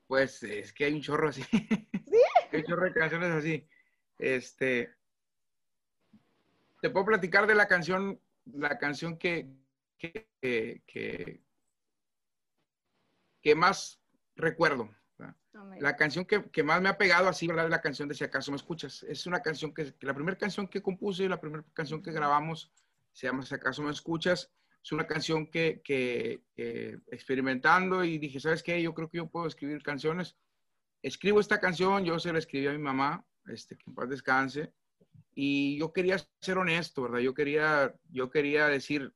[0.06, 1.42] Pues es que hay un chorro así.
[2.52, 3.68] hay un chorro de canciones así.
[4.18, 4.96] Este.
[6.80, 9.46] Te puedo platicar de la canción, la canción que,
[9.98, 10.26] que,
[10.86, 11.42] que-
[13.42, 14.00] que más
[14.36, 14.90] recuerdo.
[15.80, 17.64] La canción que, que más me ha pegado así, ¿verdad?
[17.64, 19.02] Es la canción de Si acaso me escuchas.
[19.04, 22.12] Es una canción que, que la primera canción que compuse y la primera canción que
[22.12, 22.70] grabamos
[23.12, 24.52] se llama Si acaso me escuchas.
[24.82, 28.80] Es una canción que, que, que experimentando y dije, ¿sabes qué?
[28.80, 30.36] Yo creo que yo puedo escribir canciones.
[31.02, 34.72] Escribo esta canción, yo se la escribí a mi mamá, este, que en paz descanse.
[35.34, 37.18] Y yo quería ser honesto, ¿verdad?
[37.18, 39.12] Yo quería, yo quería decir,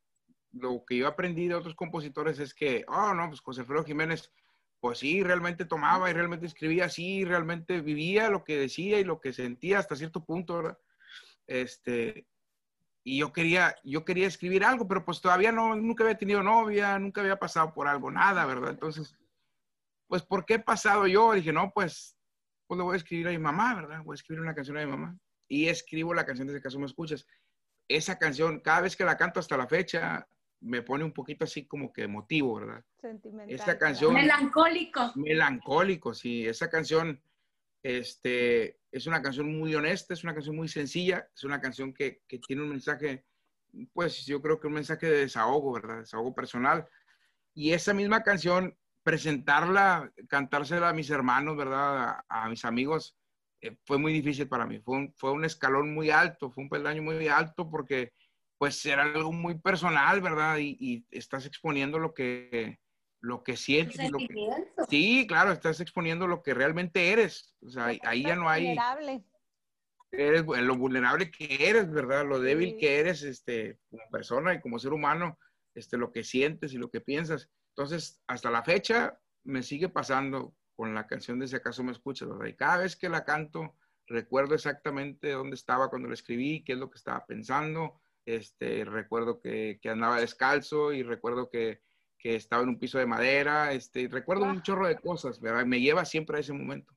[0.52, 4.32] lo que yo aprendí de otros compositores es que, oh, no, pues José Alfredo Jiménez,
[4.80, 9.20] pues sí, realmente tomaba y realmente escribía así, realmente vivía lo que decía y lo
[9.20, 10.78] que sentía hasta cierto punto, ¿verdad?
[11.46, 12.26] Este,
[13.04, 16.98] y yo quería, yo quería escribir algo, pero pues todavía no, nunca había tenido novia,
[16.98, 18.70] nunca había pasado por algo, nada, ¿verdad?
[18.70, 19.14] Entonces,
[20.06, 21.32] pues, ¿por qué he pasado yo?
[21.32, 22.16] Dije, no, pues,
[22.66, 24.02] pues le voy a escribir a mi mamá, ¿verdad?
[24.04, 25.16] Voy a escribir una canción a mi mamá.
[25.48, 27.26] Y escribo la canción de ese caso me escuchas.
[27.88, 30.28] Esa canción, cada vez que la canto hasta la fecha,
[30.60, 32.84] me pone un poquito así como que emotivo, ¿verdad?
[33.00, 33.54] Sentimental.
[33.54, 35.12] Esta canción- Melancólico.
[35.16, 36.46] Melancólico, sí.
[36.46, 37.22] Esa canción,
[37.82, 42.22] este, es una canción muy honesta, es una canción muy sencilla, es una canción que,
[42.28, 43.24] que tiene un mensaje,
[43.92, 46.00] pues yo creo que un mensaje de desahogo, ¿verdad?
[46.00, 46.86] Desahogo personal.
[47.54, 52.22] Y esa misma canción, presentarla, cantársela a mis hermanos, ¿verdad?
[52.28, 53.16] A, a mis amigos,
[53.62, 54.78] eh, fue muy difícil para mí.
[54.80, 58.12] Fue un, fue un escalón muy alto, fue un peldaño muy alto porque
[58.60, 60.58] pues era algo muy personal, ¿verdad?
[60.58, 62.78] Y, y estás exponiendo lo que,
[63.22, 64.10] lo que sientes.
[64.10, 64.50] lo que-.
[64.90, 67.56] Sí, claro, estás exponiendo lo que realmente eres.
[67.62, 69.24] O sea, ahí- ahí ya no hay, Vulnerable.
[70.12, 72.26] eres lo vulnerable que eres, ¿verdad?
[72.26, 72.76] Lo débil Sí.
[72.76, 75.38] que eres, este, como persona y como ser humano,
[75.74, 77.48] este, lo que sientes y lo que piensas.
[77.74, 82.28] Entonces, hasta la fecha me sigue pasando con la canción de Si acaso me escuchas,
[82.28, 82.44] ¿verdad?
[82.44, 86.78] Y cada vez que la canto, recuerdo exactamente dónde estaba cuando la escribí, qué es
[86.78, 88.02] lo que estaba pensando.
[88.24, 91.80] Este, recuerdo que, que andaba descalzo y recuerdo que,
[92.18, 93.72] que estaba en un piso de madera.
[93.72, 95.64] Este, recuerdo un chorro de cosas, ¿verdad?
[95.64, 96.94] Me lleva siempre a ese momento.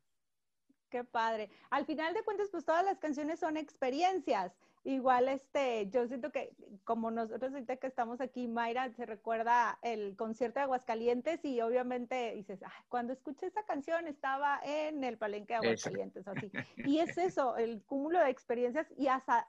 [0.89, 1.49] Qué padre.
[1.71, 4.53] Al final de cuentas, pues todas las canciones son experiencias.
[4.85, 6.53] Igual, este, yo siento que
[6.83, 12.35] como nosotros ahorita que estamos aquí, Mayra, se recuerda el concierto de Aguascalientes y obviamente
[12.35, 12.59] dices,
[12.89, 16.51] cuando escuché esa canción estaba en el palenque de Aguascalientes, así.
[16.77, 19.47] Y es eso, el cúmulo de experiencias y hasta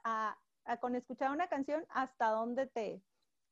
[0.79, 3.01] con escuchar una canción, hasta dónde te,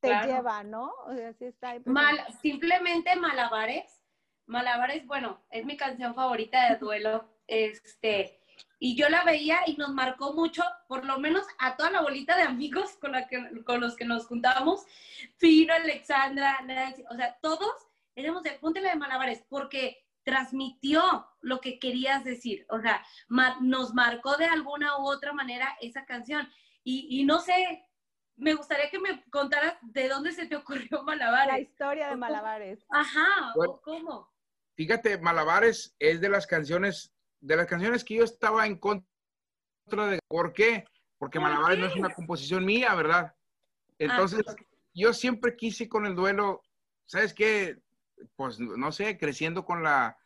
[0.00, 0.92] te lleva, ¿no?
[1.06, 1.76] O sea, así está.
[1.84, 4.02] Mal, simplemente Malabares.
[4.46, 7.28] Malabares, bueno, es mi canción favorita de duelo.
[7.46, 8.40] Este,
[8.78, 12.36] y yo la veía y nos marcó mucho, por lo menos a toda la bolita
[12.36, 14.86] de amigos con, la que, con los que nos juntábamos,
[15.36, 17.70] Fino, Alexandra, Nancy, o sea, todos
[18.14, 23.04] éramos de Póntela de Malabares, porque transmitió lo que querías decir, o sea,
[23.60, 26.48] nos marcó de alguna u otra manera esa canción.
[26.84, 27.88] Y, y, no sé,
[28.36, 31.52] me gustaría que me contaras de dónde se te ocurrió Malabares.
[31.52, 32.86] La historia de Malabares.
[32.90, 34.30] Ajá, ¿o ¿cómo?
[34.76, 37.14] Fíjate, Malabares es de las canciones
[37.44, 39.04] de las canciones que yo estaba en contra
[39.86, 40.18] de...
[40.28, 40.84] ¿Por qué?
[41.18, 43.34] Porque Malabares no es una composición mía, ¿verdad?
[43.98, 44.54] Entonces, ah,
[44.94, 46.62] yo siempre quise con el duelo,
[47.04, 47.82] ¿sabes qué?
[48.34, 50.16] Pues, no sé, creciendo con la...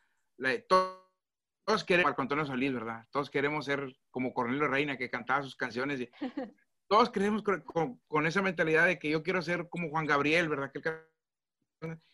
[1.65, 3.05] todos, queremos, Marco Antonio Solís, ¿verdad?
[3.11, 6.01] Todos queremos ser como Cornelio Reina, que cantaba sus canciones.
[6.01, 6.09] Y,
[6.87, 10.71] todos queremos con, con, esa mentalidad de que yo quiero ser como Juan Gabriel, ¿verdad?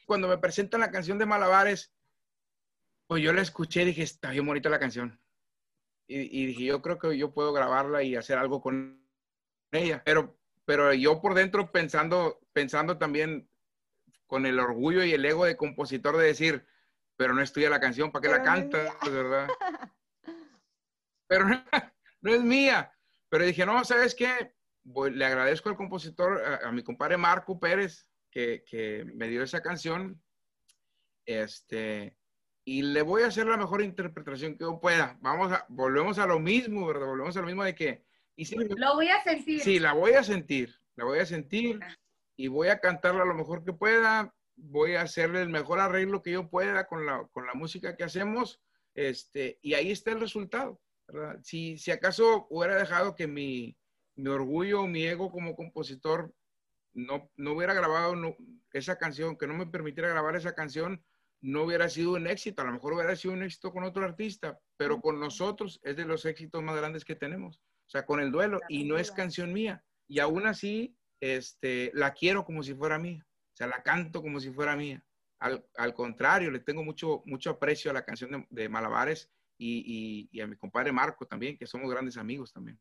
[0.06, 1.94] cuando me presentan la canción de Malabares,
[3.08, 5.20] pues yo la escuché y dije, está bien bonita la canción.
[6.08, 9.04] Y, dije, yo creo que yo puedo grabarla y hacer algo con
[9.72, 10.04] ella.
[10.06, 13.50] Pero, pero yo por dentro pensando, pensando también
[14.28, 16.66] con el orgullo y el ego de compositor de decir,
[17.18, 18.98] pero no estudia la canción, ¿para qué la canta?
[19.10, 19.48] ¿verdad?
[21.28, 22.92] pero no, es mía.
[23.30, 24.54] Pero dije, no, ¿sabes qué?
[25.12, 29.62] le agradezco al compositor, a, a mi compadre Marco Pérez, que, que, me dio esa
[29.62, 30.22] canción.
[31.26, 32.16] Este,
[32.66, 35.18] y le voy a hacer la mejor interpretación que yo pueda.
[35.22, 37.08] Vamos a, volvemos a lo mismo, ¿verdad?
[37.08, 38.04] Volvemos a lo mismo de que...
[38.36, 39.62] Y lo voy a sentir.
[39.62, 41.80] Sí, la voy a sentir, la voy a sentir
[42.36, 46.32] y voy a cantarla lo mejor que pueda, voy a hacerle el mejor arreglo que
[46.32, 48.62] yo pueda con la, con la música que hacemos,
[48.94, 51.40] este, y ahí está el resultado, ¿verdad?
[51.44, 53.78] Si, si acaso hubiera dejado que mi,
[54.16, 56.34] mi orgullo, mi ego como compositor
[56.94, 58.16] no, no hubiera grabado
[58.72, 61.04] esa canción, que no me permitiera grabar esa canción,
[61.42, 64.60] no hubiera sido un éxito, a lo mejor hubiera sido un éxito con otro artista,
[64.78, 68.32] pero con nosotros es de los éxitos más grandes que tenemos, o sea, con el
[68.32, 72.98] duelo, y no es canción mía, y aún así, este, la quiero como si fuera
[72.98, 75.02] mía, o sea, la canto como si fuera mía.
[75.40, 80.48] Al, contrario, le tengo mucho, mucho aprecio a la canción de, Malabares y, y a
[80.48, 82.78] mi compadre Marco también, que somos grandes amigos también.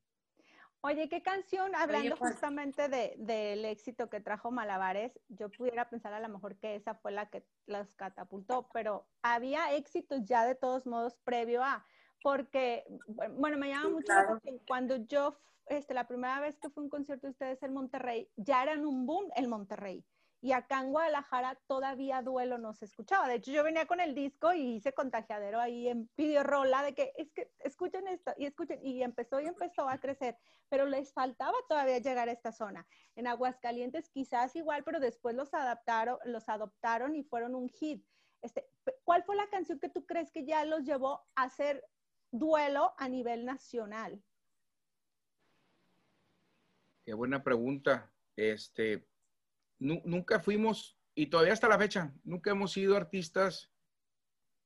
[0.81, 6.21] Oye, ¿qué canción, hablando pues justamente del éxito que trajo Malabares, yo pudiera pensar a
[6.21, 10.85] lo mejor que esa fue la que las catapultó, pero había éxitos ya de todos
[10.85, 11.87] modos previo a,
[12.23, 12.85] porque,
[13.31, 16.91] bueno, me llama mucho la atención, cuando yo, este, la primera vez que fue un
[16.91, 20.05] concierto de ustedes en Monterrey, ya eran un boom el Monterrey
[20.45, 23.29] y acá en Guadalajara todavía duelo no se escuchaba.
[23.29, 26.11] De hecho, yo venía con el disco y hice contagiadero ahí en
[26.43, 30.37] rola de que es que escuchen esto y escuchen y empezó y empezó a crecer,
[30.69, 32.87] pero les faltaba todavía llegar a esta zona.
[33.17, 38.05] En Aguascalientes quizás igual, pero después los adaptaron, los adoptaron y fueron un hit.
[38.43, 38.69] Este,
[39.03, 41.83] ¿cuál fue la canción que tú crees que ya los llevó a hacer
[42.33, 44.23] duelo a nivel nacional?
[47.03, 48.13] Qué buena pregunta.
[48.37, 49.07] Este,
[49.85, 53.71] nunca fuimos, y todavía hasta la fecha, nunca hemos sido artistas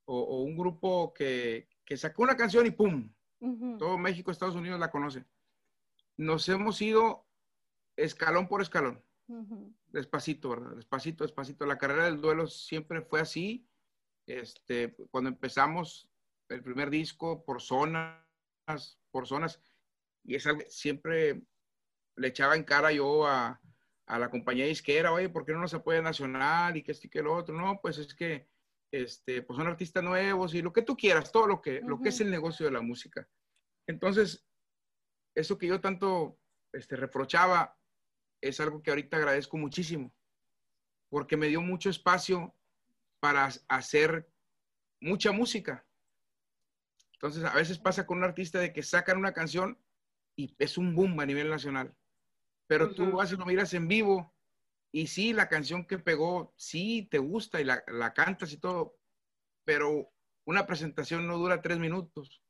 [0.05, 3.12] o, un grupo que, que, sacó una canción y ¡pum!
[3.79, 5.25] Todo México, Estados Unidos la conoce.
[6.16, 7.27] Nos hemos ido
[7.97, 9.05] escalón por escalón.
[9.89, 10.77] Despacito, ¿verdad?
[10.77, 11.66] Despacito, despacito.
[11.66, 13.69] La carrera del duelo siempre fue así.
[14.27, 16.11] Este, cuando empezamos
[16.49, 18.19] el primer disco por zonas,
[19.11, 19.61] por zonas,
[20.25, 21.43] y es algo que siempre
[22.16, 23.61] le echaba en cara yo a,
[24.09, 27.11] a la compañía disquera, oye, ¿por qué no nos apoya nacional y que esto y
[27.11, 27.55] que lo otro?
[27.55, 28.49] No, pues es que
[28.91, 32.09] este, pues son artistas nuevos y lo que tú quieras, todo lo que, lo que
[32.09, 33.29] es el negocio de la música.
[33.87, 34.47] Entonces,
[35.35, 36.39] eso que yo tanto
[36.73, 37.77] este, reprochaba
[38.41, 40.11] es algo que ahorita agradezco muchísimo,
[41.11, 42.55] porque me dio mucho espacio
[43.21, 44.27] para hacer
[45.03, 45.87] mucha música.
[47.13, 49.79] Entonces, a veces pasa con un artista de que sacan una canción
[50.35, 51.95] y es un boom a nivel nacional
[52.69, 54.33] pero tú vas y lo miras en vivo
[54.93, 58.97] y sí, la canción que pegó, sí, te gusta y la, la, cantas y todo,
[59.64, 60.11] pero
[60.45, 62.43] una presentación no dura tres minutos.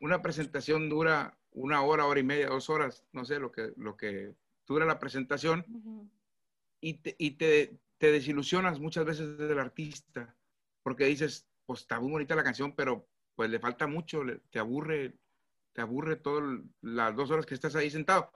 [0.00, 3.96] Una presentación dura una hora, hora y media, dos horas, no sé, lo que, lo
[3.96, 4.34] que
[4.66, 5.64] dura la presentación.
[6.80, 10.36] Y, te, y te, te, desilusionas muchas veces del artista,
[10.82, 15.18] porque dices, pues está muy bonita la canción, pero pues le falta mucho, te aburre
[15.78, 16.42] te aburre todas
[16.80, 18.32] las dos horas que estás ahí sentado.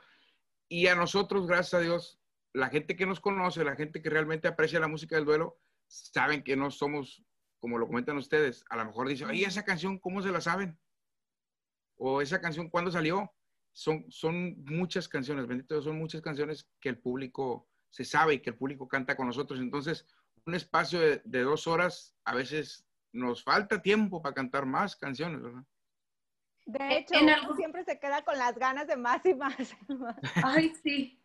[0.72, 2.18] Y a nosotros, gracias a Dios,
[2.54, 6.42] la gente que nos conoce, la gente que realmente aprecia la música del duelo, saben
[6.42, 7.22] que no somos,
[7.60, 10.80] como lo comentan ustedes, a lo mejor dicen, oye, esa canción, ¿cómo se la saben?
[11.98, 13.34] O esa canción, ¿cuándo salió?
[13.74, 18.40] Son, son muchas canciones, bendito Dios, son muchas canciones que el público se sabe y
[18.40, 19.60] que el público canta con nosotros.
[19.60, 20.06] Entonces,
[20.46, 25.42] un espacio de, de dos horas, a veces nos falta tiempo para cantar más canciones,
[25.42, 25.64] ¿verdad?
[26.64, 29.54] De hecho, En uno algún- siempre se queda con las ganas de más y más.
[30.44, 31.18] Ay, sí.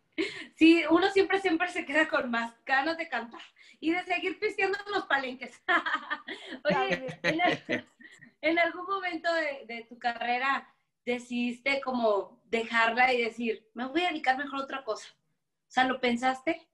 [0.56, 3.40] Sí, uno siempre, siempre se queda con más ganas de cantar
[3.78, 5.62] y de seguir pisteando los palenques.
[6.64, 7.20] Oye,
[8.40, 10.74] en algún momento de, de tu carrera
[11.04, 15.08] decidiste como dejarla y decir, me voy a dedicar mejor a otra cosa.
[15.68, 16.68] O sea, ¿lo pensaste?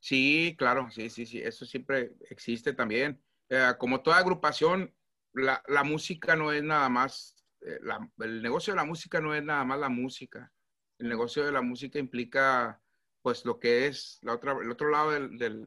[0.00, 3.20] Sí, claro, sí, sí, sí, eso siempre existe también.
[3.48, 4.94] Eh, como toda agrupación,
[5.38, 9.34] la, la música no es nada más, eh, la- el negocio de la música no
[9.34, 10.52] es nada más la música.
[10.98, 12.82] El negocio de la música implica,
[13.22, 15.66] pues, lo que es la otra, el otro lado del, del-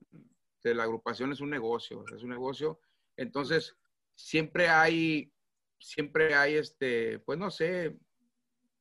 [0.64, 2.80] de la agrupación es un negocio, es un negocio.
[3.18, 3.78] Entonces,
[4.16, 5.34] siempre hay,
[5.80, 7.98] siempre hay, este, pues, no sé,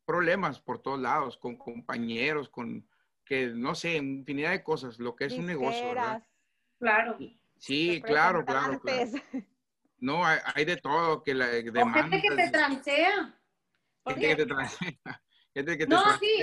[0.05, 2.89] problemas por todos lados, con compañeros, con
[3.25, 6.27] que no sé, infinidad de cosas, lo que es un negocio, ¿verdad?
[6.81, 7.17] Claro.
[7.59, 9.11] Sí, claro, claro, claro.
[10.01, 13.41] No, hay, hay de todo, que la O gente que te transea.
[14.07, 14.95] gente que te transea,
[15.55, 16.43] gente que te No, sí,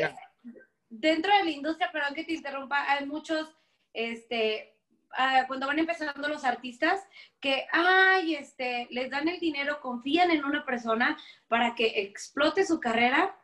[0.90, 3.54] dentro de la industria, perdón que te interrumpa, hay muchos,
[3.94, 4.78] este,
[5.18, 7.02] ah, cuando van empezando los artistas,
[7.40, 12.80] que, ay, este, les dan el dinero, confían en una persona para que explote su
[12.80, 13.36] carrera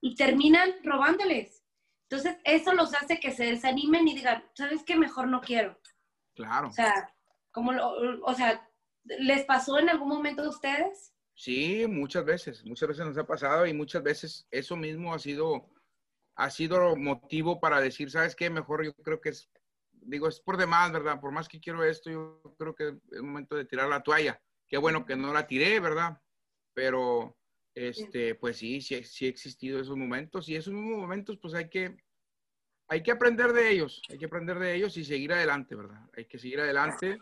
[0.00, 1.64] y terminan robándoles.
[2.08, 4.96] Entonces, eso los hace que se desanimen y digan, ¿sabes qué?
[4.96, 5.78] Mejor no quiero.
[6.34, 6.68] Claro.
[6.68, 7.14] O sea,
[7.52, 8.68] como lo, o sea,
[9.18, 11.12] ¿les pasó en algún momento a ustedes?
[11.34, 15.70] Sí, muchas veces, muchas veces nos ha pasado y muchas veces eso mismo ha sido,
[16.36, 18.50] ha sido motivo para decir, ¿sabes qué?
[18.50, 19.50] Mejor yo creo que es,
[19.90, 21.20] digo, es por demás, ¿verdad?
[21.20, 24.40] Por más que quiero esto, yo creo que es momento de tirar la toalla.
[24.68, 26.20] Qué bueno que no la tiré, ¿verdad?
[26.74, 27.36] Pero,
[27.74, 31.68] este, pues sí, sí, sí ha existido esos momentos y esos mismos momentos, pues hay
[31.68, 31.96] que,
[32.88, 36.08] hay que aprender de ellos, hay que aprender de ellos y seguir adelante, ¿verdad?
[36.16, 37.18] Hay que seguir adelante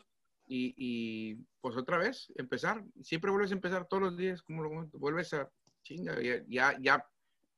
[0.48, 2.82] y, y, pues otra vez empezar.
[3.02, 5.48] Siempre vuelves a empezar todos los días, como lo comento, vuelves a
[5.82, 7.06] chinga, ya, ya, ya,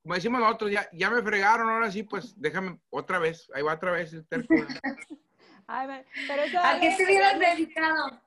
[0.02, 3.74] como decimos nosotros, ya, ya me fregaron, ahora sí, pues déjame otra vez, ahí va
[3.74, 4.54] otra vez el terco.
[5.66, 8.20] Ay, pero eso ¿A qué te hubieras dedicado?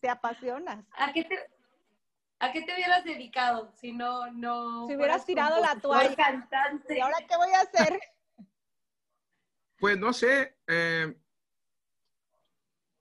[0.00, 0.84] te apasionas.
[0.98, 1.38] ¿A qué te,
[2.38, 6.14] a qué te hubieras dedicado si no, no Si hubieras tirado la toalla.
[6.14, 6.98] cantante?
[6.98, 7.98] ¿Y ahora qué voy a hacer?
[9.78, 11.14] Pues no sé, eh,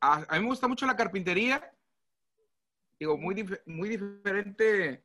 [0.01, 1.71] a, a mí me gusta mucho la carpintería,
[2.99, 5.03] digo, muy, dif- muy diferente,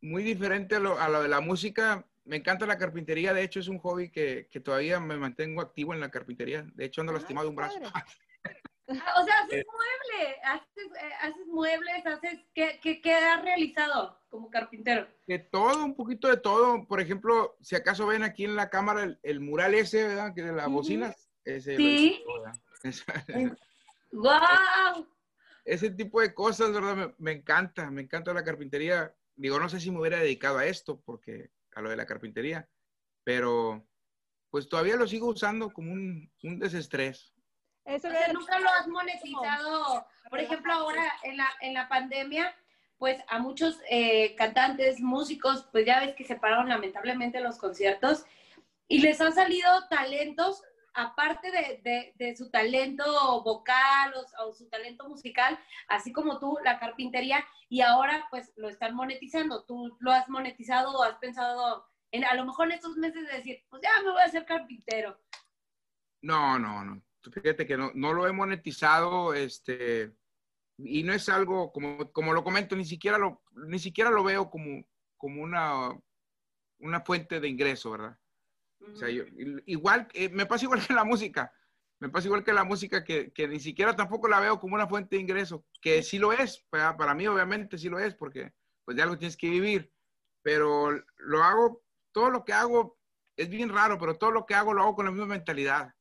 [0.00, 2.06] muy diferente a lo, a lo de la música.
[2.24, 5.94] Me encanta la carpintería, de hecho es un hobby que, que todavía me mantengo activo
[5.94, 6.62] en la carpintería.
[6.74, 7.78] De hecho ando Ay, lastimado de un brazo.
[8.88, 14.22] Ah, O sea, haces muebles, haces, eh, haces muebles, haces, ¿qué, qué, qué has realizado
[14.28, 15.08] como carpintero?
[15.26, 16.86] De todo, un poquito de todo.
[16.86, 20.32] Por ejemplo, si acaso ven aquí en la cámara el, el mural ese, ¿verdad?
[20.32, 20.74] Que de las Ujú.
[20.76, 21.28] bocinas.
[21.44, 21.94] Ese, lo Sí.
[21.96, 22.60] hice yo, ¿verdad?
[24.16, 25.06] ¡Wow!
[25.66, 26.96] ese tipo de cosas, ¿verdad?
[26.96, 29.14] Me, me encanta, me encanta la carpintería.
[29.34, 32.68] Digo, no sé si me hubiera dedicado a esto, porque a lo de la carpintería,
[33.24, 33.86] pero
[34.50, 37.34] pues todavía lo sigo usando como un, un desestrés.
[37.84, 40.06] Eso O sea, nunca lo has monetizado.
[40.30, 42.54] Por ejemplo, ahora en la, en la pandemia,
[42.96, 48.24] pues a muchos eh, cantantes, músicos, pues ya ves que se pararon lamentablemente los conciertos
[48.88, 50.62] y les han salido talentos,
[50.96, 53.04] aparte de, de- su talento
[53.42, 58.68] vocal o, o su talento musical, así como tú, la carpintería, y ahora pues lo
[58.68, 59.64] están monetizando.
[59.64, 63.36] ¿Tú lo has monetizado o has pensado en, a lo mejor en estos meses de
[63.36, 65.20] decir, pues ya me voy a hacer carpintero?
[66.22, 67.02] No, no, no.
[67.22, 70.12] Fíjate que no, no lo he monetizado, este,
[70.78, 74.48] y no es algo, como, como lo comento, ni siquiera lo, ni siquiera lo veo
[74.48, 74.84] como,
[75.16, 75.90] como una,
[76.78, 78.16] una fuente de ingreso, ¿verdad?
[78.80, 79.24] O sea, yo,
[79.66, 81.52] igual, eh, me pasa igual que la música.
[81.98, 84.86] Me pasa igual que la música, que, que ni siquiera tampoco la veo como una
[84.86, 88.52] fuente de ingreso, que sí lo es, para, para mí obviamente sí lo es, porque
[88.84, 89.92] pues de algo tienes que vivir,
[90.42, 92.98] pero lo hago, todo lo que hago
[93.34, 95.94] es bien raro, pero todo lo que hago lo hago con la misma mentalidad.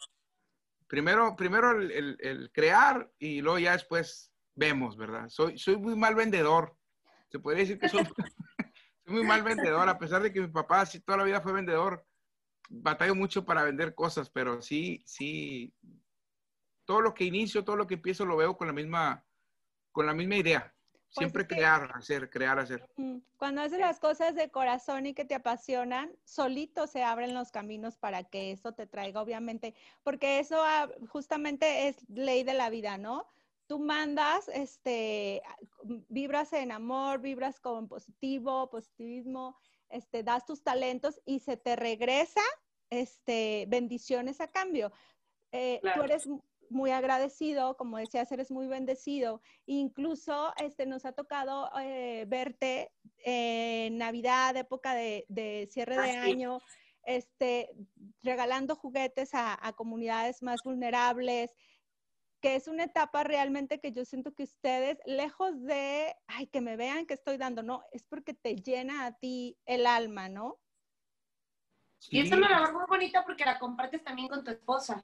[0.87, 5.29] Primero, primero el, el- el crear y luego ya después vemos, ¿verdad?
[5.29, 6.77] Soy, soy muy mal vendedor.
[7.29, 8.03] Se podría decir que soy,
[9.05, 11.53] soy muy mal vendedor, a pesar de que mi papá sí toda la vida fue
[11.53, 12.04] vendedor
[12.69, 15.73] batallo mucho para vender cosas, pero sí, sí,
[16.85, 19.25] todo lo que inicio, todo lo que empiezo lo veo con la misma,
[19.91, 20.71] con la misma idea.
[21.09, 22.85] Siempre crear, hacer, crear, hacer.
[23.37, 27.95] Cuando haces las cosas de corazón y que te apasionan, solito se abren los caminos
[27.95, 32.97] para que eso te traiga, obviamente, porque eso ah, justamente es ley de la vida,
[32.97, 33.27] ¿no?
[33.67, 35.41] Tú mandas, este,
[36.09, 39.57] vibras en amor, vibras con positivo, positivismo,
[39.89, 42.41] este, das tus talentos y se te regresa,
[42.89, 44.91] este, bendiciones a cambio.
[45.51, 46.27] Eh, tú eres
[46.69, 49.41] muy agradecido, como decías, eres muy bendecido.
[49.65, 52.91] Incluso este, nos ha tocado eh, verte
[53.23, 56.59] en Navidad, época de, cierre de año,
[57.03, 57.69] este,
[58.23, 61.51] regalando juguetes a, comunidades más vulnerables,
[62.45, 66.75] que es una etapa realmente que yo siento que ustedes, lejos de, ay, que me
[66.75, 70.59] vean que estoy dando, no, es porque te llena a ti el alma, ¿no?
[72.07, 75.03] Y es una labor muy bonita porque la compartes también con tu esposa.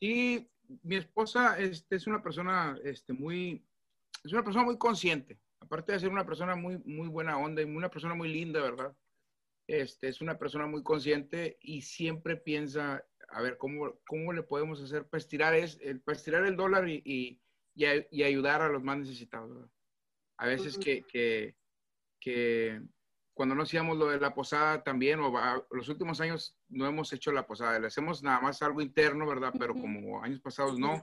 [0.00, 0.48] Y
[0.82, 3.62] mi esposa este, es una persona este, muy,
[4.24, 5.38] es una persona muy consciente.
[5.60, 8.96] Aparte de ser una persona muy, muy buena onda y una persona muy linda, ¿verdad?
[9.66, 13.04] Este, es una persona muy consciente y siempre piensa,
[13.34, 16.88] a ver, ¿cómo, cómo le podemos hacer para estirar, es, el, para estirar el dólar
[16.88, 17.40] y, y,
[17.74, 19.70] y, ayudar a los más necesitados, ¿verdad?
[20.38, 21.56] A veces que, que,
[22.20, 22.80] que
[23.34, 25.32] cuando no hacíamos lo de la posada también, o
[25.70, 29.52] los últimos años no hemos hecho la posada, le hacemos nada más algo interno, ¿verdad?
[29.58, 31.02] Pero como años pasados no,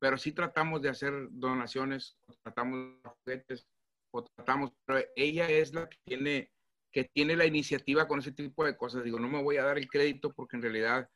[0.00, 3.68] pero sí tratamos de hacer donaciones, tratamos de juguetes,
[4.12, 6.50] o tratamos, pero ella es la que tiene,
[6.92, 9.04] que tiene la iniciativa con ese tipo de cosas.
[9.04, 11.08] Digo, no me voy a dar el crédito porque en realidad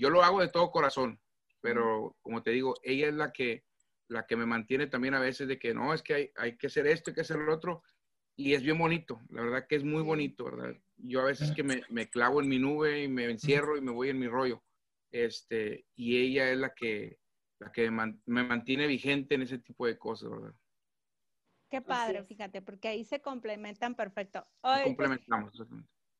[0.00, 1.20] yo lo hago de todo corazón,
[1.60, 3.64] pero como te digo, ella es la que,
[4.08, 6.68] la que me mantiene también a veces de que no, es que hay, hay que
[6.68, 7.82] hacer esto, hay que hacer lo otro,
[8.34, 10.74] y es bien bonito, la verdad que es muy bonito, ¿verdad?
[10.96, 13.92] Yo a veces que me, me, clavo en mi nube y me encierro y me
[13.92, 14.64] voy en mi rollo,
[15.10, 17.18] este, y ella es la que,
[17.58, 20.54] la que me mantiene vigente en ese tipo de cosas, ¿verdad?
[21.68, 24.44] Qué padre, fíjate, porque ahí se complementan perfecto.
[24.60, 25.52] Pues, complementamos,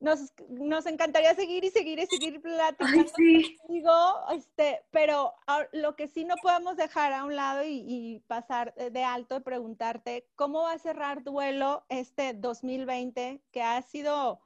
[0.00, 3.92] nos, nos, encantaría seguir y seguir y seguir platicando contigo,
[4.32, 5.34] este, pero
[5.72, 10.26] lo que sí no podemos dejar a un lado y, pasar de alto y preguntarte,
[10.36, 14.40] ¿cómo va a cerrar duelo este 2020 que ha sido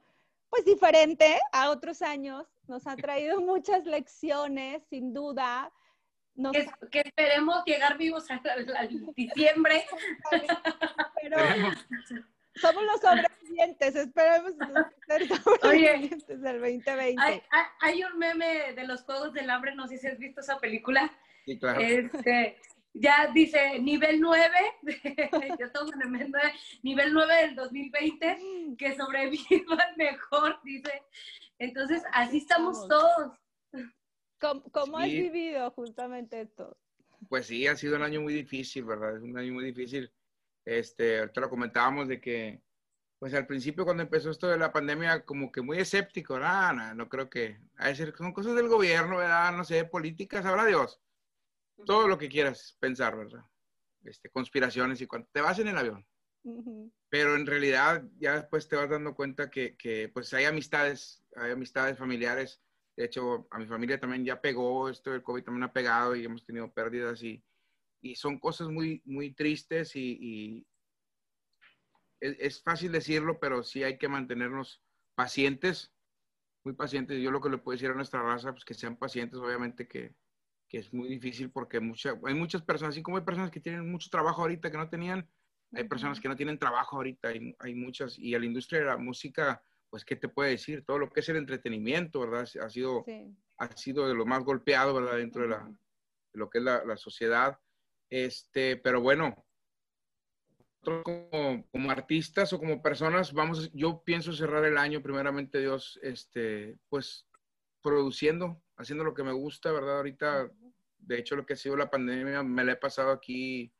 [0.49, 2.45] pues diferente a otros años?
[2.67, 5.71] Nos ha traído muchas lecciones, sin duda.
[6.91, 8.41] Que, esperemos llegar vivos a,
[9.15, 9.85] diciembre.
[11.21, 11.37] Pero,
[12.55, 14.53] somos los sobrevivientes, esperemos
[15.07, 17.21] ser sobrevivientes del 2020.
[17.21, 17.41] Hay,
[17.81, 21.11] hay, un meme de los Juegos del Hambre, no sé si has visto esa película.
[21.45, 21.79] Sí, claro.
[21.81, 22.57] Este,
[22.93, 24.49] ya dice nivel 9,
[25.59, 26.53] yo tomo nivel 9,
[26.83, 28.37] nivel 9 del 2020,
[28.77, 31.03] que sobrevivan mejor, dice.
[31.59, 33.31] Entonces, así estamos todos.
[34.71, 36.77] ¿Cómo, has vivido justamente esto?
[37.29, 39.17] Pues sí, ha sido un año muy difícil, ¿verdad?
[39.17, 40.11] Es un año muy difícil
[40.65, 42.61] este, ahorita lo comentábamos de que,
[43.19, 46.93] pues al principio cuando empezó esto de la pandemia, como que muy escéptico, ah, no,
[46.95, 49.53] no creo que, a decir, son cosas del gobierno, ¿verdad?
[49.53, 50.99] No sé, políticas, sabrá Dios.
[51.85, 53.45] Todo lo que quieras pensar, ¿verdad?
[54.03, 56.05] Este, conspiraciones y cuando te vas en el avión.
[57.09, 61.51] Pero en realidad ya después te vas dando cuenta que, que, pues hay amistades, hay
[61.51, 62.61] amistades familiares.
[62.95, 66.23] De hecho, a mi familia también ya pegó, esto del COVID también ha pegado y
[66.23, 67.43] hemos tenido pérdidas y,
[68.05, 70.67] y son cosas muy, muy tristes y,
[72.19, 74.83] es, fácil decirlo, pero sí hay que mantenernos
[75.15, 75.91] pacientes,
[76.63, 77.19] muy pacientes.
[77.21, 80.15] Yo lo que le puedo decir a nuestra raza, pues que sean pacientes, obviamente que,
[80.69, 83.91] que es muy difícil porque mucha, hay muchas personas, así como hay personas que tienen
[83.91, 85.27] mucho trabajo ahorita que no tenían,
[85.73, 88.85] hay personas que no tienen trabajo ahorita, hay, hay muchas, y a la industria de
[88.85, 90.85] la música, pues, ¿qué te puede decir?
[90.85, 92.47] Todo lo que es el entretenimiento, ¿verdad?
[92.61, 93.03] Ha sido,
[93.57, 95.17] ha sido de lo más golpeado, ¿verdad?
[95.17, 97.59] Dentro de, la, de lo que es la, la sociedad.
[98.09, 99.45] Este, pero bueno,
[100.81, 106.77] como, como, artistas o como personas, vamos, yo pienso cerrar el año, primeramente Dios, este,
[106.89, 107.27] pues
[107.81, 109.97] produciendo, haciendo lo que me gusta, ¿verdad?
[109.97, 110.51] Ahorita,
[110.97, 113.73] de hecho, lo que ha sido la pandemia, me la he pasado aquí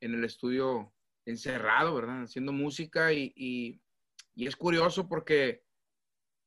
[0.00, 0.92] en el estudio
[1.24, 2.22] encerrado, ¿verdad?
[2.22, 3.80] Haciendo música y, y,
[4.34, 5.64] y es curioso porque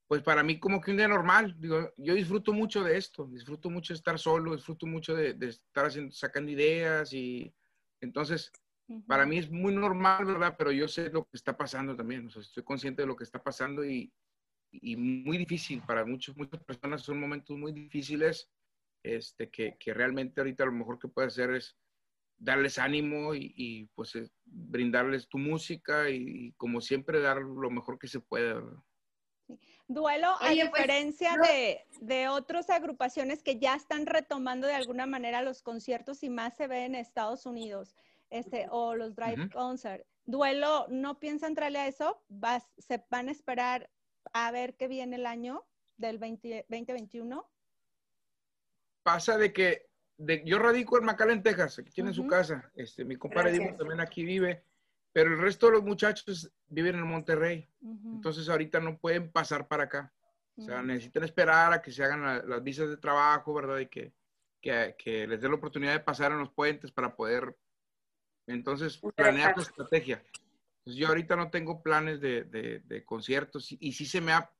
[0.07, 1.55] pues para mí como que un día normal.
[1.59, 5.85] Digo, yo disfruto mucho de esto, disfruto mucho de estar solo, disfruto mucho de, estar
[5.85, 7.53] haciendo, sacando ideas y
[7.99, 8.51] entonces
[9.05, 10.55] para mí es muy normal, ¿verdad?
[10.57, 13.25] Pero yo sé lo que está pasando también, o sea, estoy consciente de lo que
[13.25, 14.13] está pasando y,
[14.71, 18.49] y muy difícil para muchos, muchas personas, son momentos muy difíciles
[19.03, 21.77] este, que, que realmente ahorita lo mejor que puedes hacer es
[22.37, 27.69] darles ánimo y, y pues eh, brindarles tu música y, y, como siempre dar lo
[27.69, 28.77] mejor que se puede, ¿verdad?
[29.87, 35.41] Duelo, a pues, diferencia de, de, otras agrupaciones que ya están retomando de alguna manera
[35.41, 37.95] los conciertos y más se ve en Estados Unidos,
[38.29, 40.05] este, o los drive concert.
[40.25, 43.89] duelo no piensa entrarle a eso, vas, se van a esperar
[44.33, 47.49] a ver qué viene el año del 20, 2021.
[49.03, 49.87] Pasa de que
[50.17, 52.69] de, yo radico en McAllen, Texas, aquí tiene su casa.
[52.75, 54.63] Este, mi compadre también aquí vive,
[55.17, 57.67] pero el resto de los muchachos viven en Monterrey.
[57.81, 60.13] Ujú, Entonces ahorita no pueden pasar para acá.
[60.55, 60.85] O sea, ujú.
[60.85, 63.79] necesitan esperar a que se hagan la- las visas de trabajo, ¿verdad?
[63.79, 64.13] Y que,
[64.61, 67.57] que, que les dé la oportunidad de pasar en los puentes para poder,
[68.45, 70.23] entonces, planear la estrategia.
[70.81, 74.33] Entonces, yo ahorita no tengo planes de, de- de conciertos y, y sí se me
[74.33, 74.51] ha,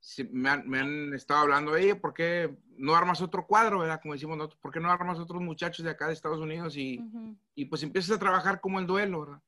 [0.00, 4.00] se- me, han, me han estado hablando, oye, ¿por qué no armas otro cuadro, verdad?
[4.02, 6.98] Como decimos nosotros, ¿por qué no armas otros muchachos de acá de Estados Unidos y,
[6.98, 9.42] Ujú, y pues empiezas a trabajar como el duelo, ¿verdad?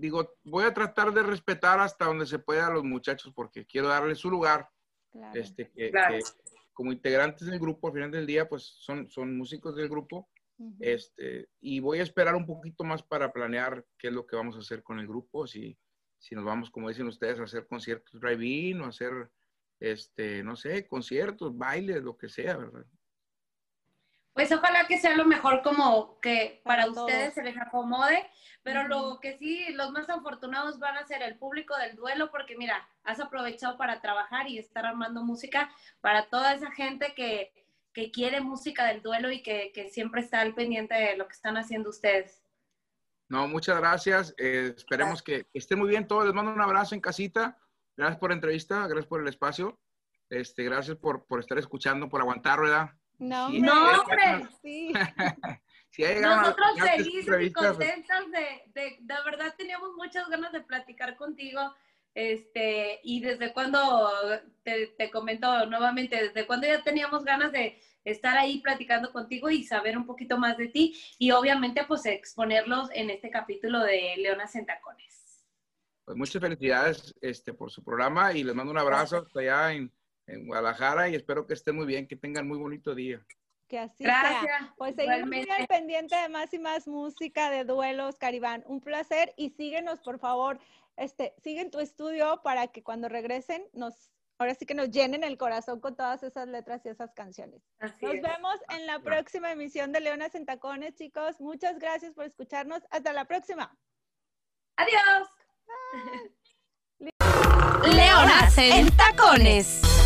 [0.00, 3.88] Digo, voy a tratar de respetar hasta donde se pueda a los muchachos porque quiero
[3.88, 4.68] darles su lugar
[5.12, 5.38] claro.
[5.38, 6.16] este, que, Claro.
[6.16, 6.24] que
[6.72, 10.30] como integrantes del grupo, al final del día, pues son, son músicos del grupo,
[10.78, 14.56] este, y voy a esperar un poquito más para planear qué es lo que vamos
[14.56, 15.78] a hacer con el grupo, si,
[16.18, 19.30] si nos vamos, como dicen ustedes, a hacer conciertos drive-in o hacer,
[19.78, 22.86] este, no sé, conciertos, bailes, lo que sea, ¿verdad?
[24.32, 27.34] Pues ojalá que sea lo mejor como que para, Para ustedes todos.
[27.34, 28.26] se les acomode,
[28.62, 32.56] pero lo que sí, los más afortunados van a ser el público del duelo, porque
[32.56, 35.70] mira, has aprovechado para trabajar y estar armando música
[36.00, 37.52] para toda esa gente que,
[37.92, 41.34] que quiere música del duelo y que, que siempre está al pendiente de lo que
[41.34, 42.42] están haciendo ustedes.
[43.28, 44.34] No, muchas gracias.
[44.38, 46.24] eh, esperemos que estén muy bien todos.
[46.24, 47.58] Les mando un abrazo en casita.
[47.96, 49.78] Gracias por la entrevista, gracias por el espacio.
[50.30, 52.90] Este, gracias por, por estar escuchando, por aguantar, ¿verdad?
[53.20, 54.48] No, Sí, hombre, No, hombre.
[54.62, 54.92] Sí.
[56.20, 61.16] Nosotros a felices y pues, contentas de, de, de verdad teníamos muchas ganas de platicar
[61.16, 61.74] contigo.
[62.14, 64.10] Este, y desde cuando,
[64.64, 69.64] te, te comento nuevamente, desde cuando ya teníamos ganas de estar ahí platicando contigo y
[69.64, 74.56] saber un poquito más de ti y obviamente pues exponerlos en este capítulo de Leonas
[74.56, 75.44] en Tacones.
[76.04, 79.92] Pues muchas felicidades este, por su programa y les mando un abrazo hasta allá en,
[80.30, 83.24] en Guadalajara y espero que estén muy bien, que tengan muy bonito día.
[83.68, 84.20] Que así sea.
[84.20, 84.72] Gracias.
[84.76, 88.64] Pues seguimos al pendiente de más y más música de duelos, Caribán.
[88.66, 90.58] Un placer y síguenos, por favor.
[90.96, 95.38] Este, siguen tu estudio para que cuando regresen nos, ahora sí que nos llenen el
[95.38, 97.62] corazón con todas esas letras y esas canciones.
[97.78, 98.22] Así Nos es.
[98.22, 101.40] vemos en la próxima emisión de Leonas en Tacones, chicos.
[101.40, 102.82] Muchas gracias por escucharnos.
[102.90, 103.74] Hasta la próxima.
[104.76, 105.28] Adiós.
[107.94, 109.99] Leonas en tacones.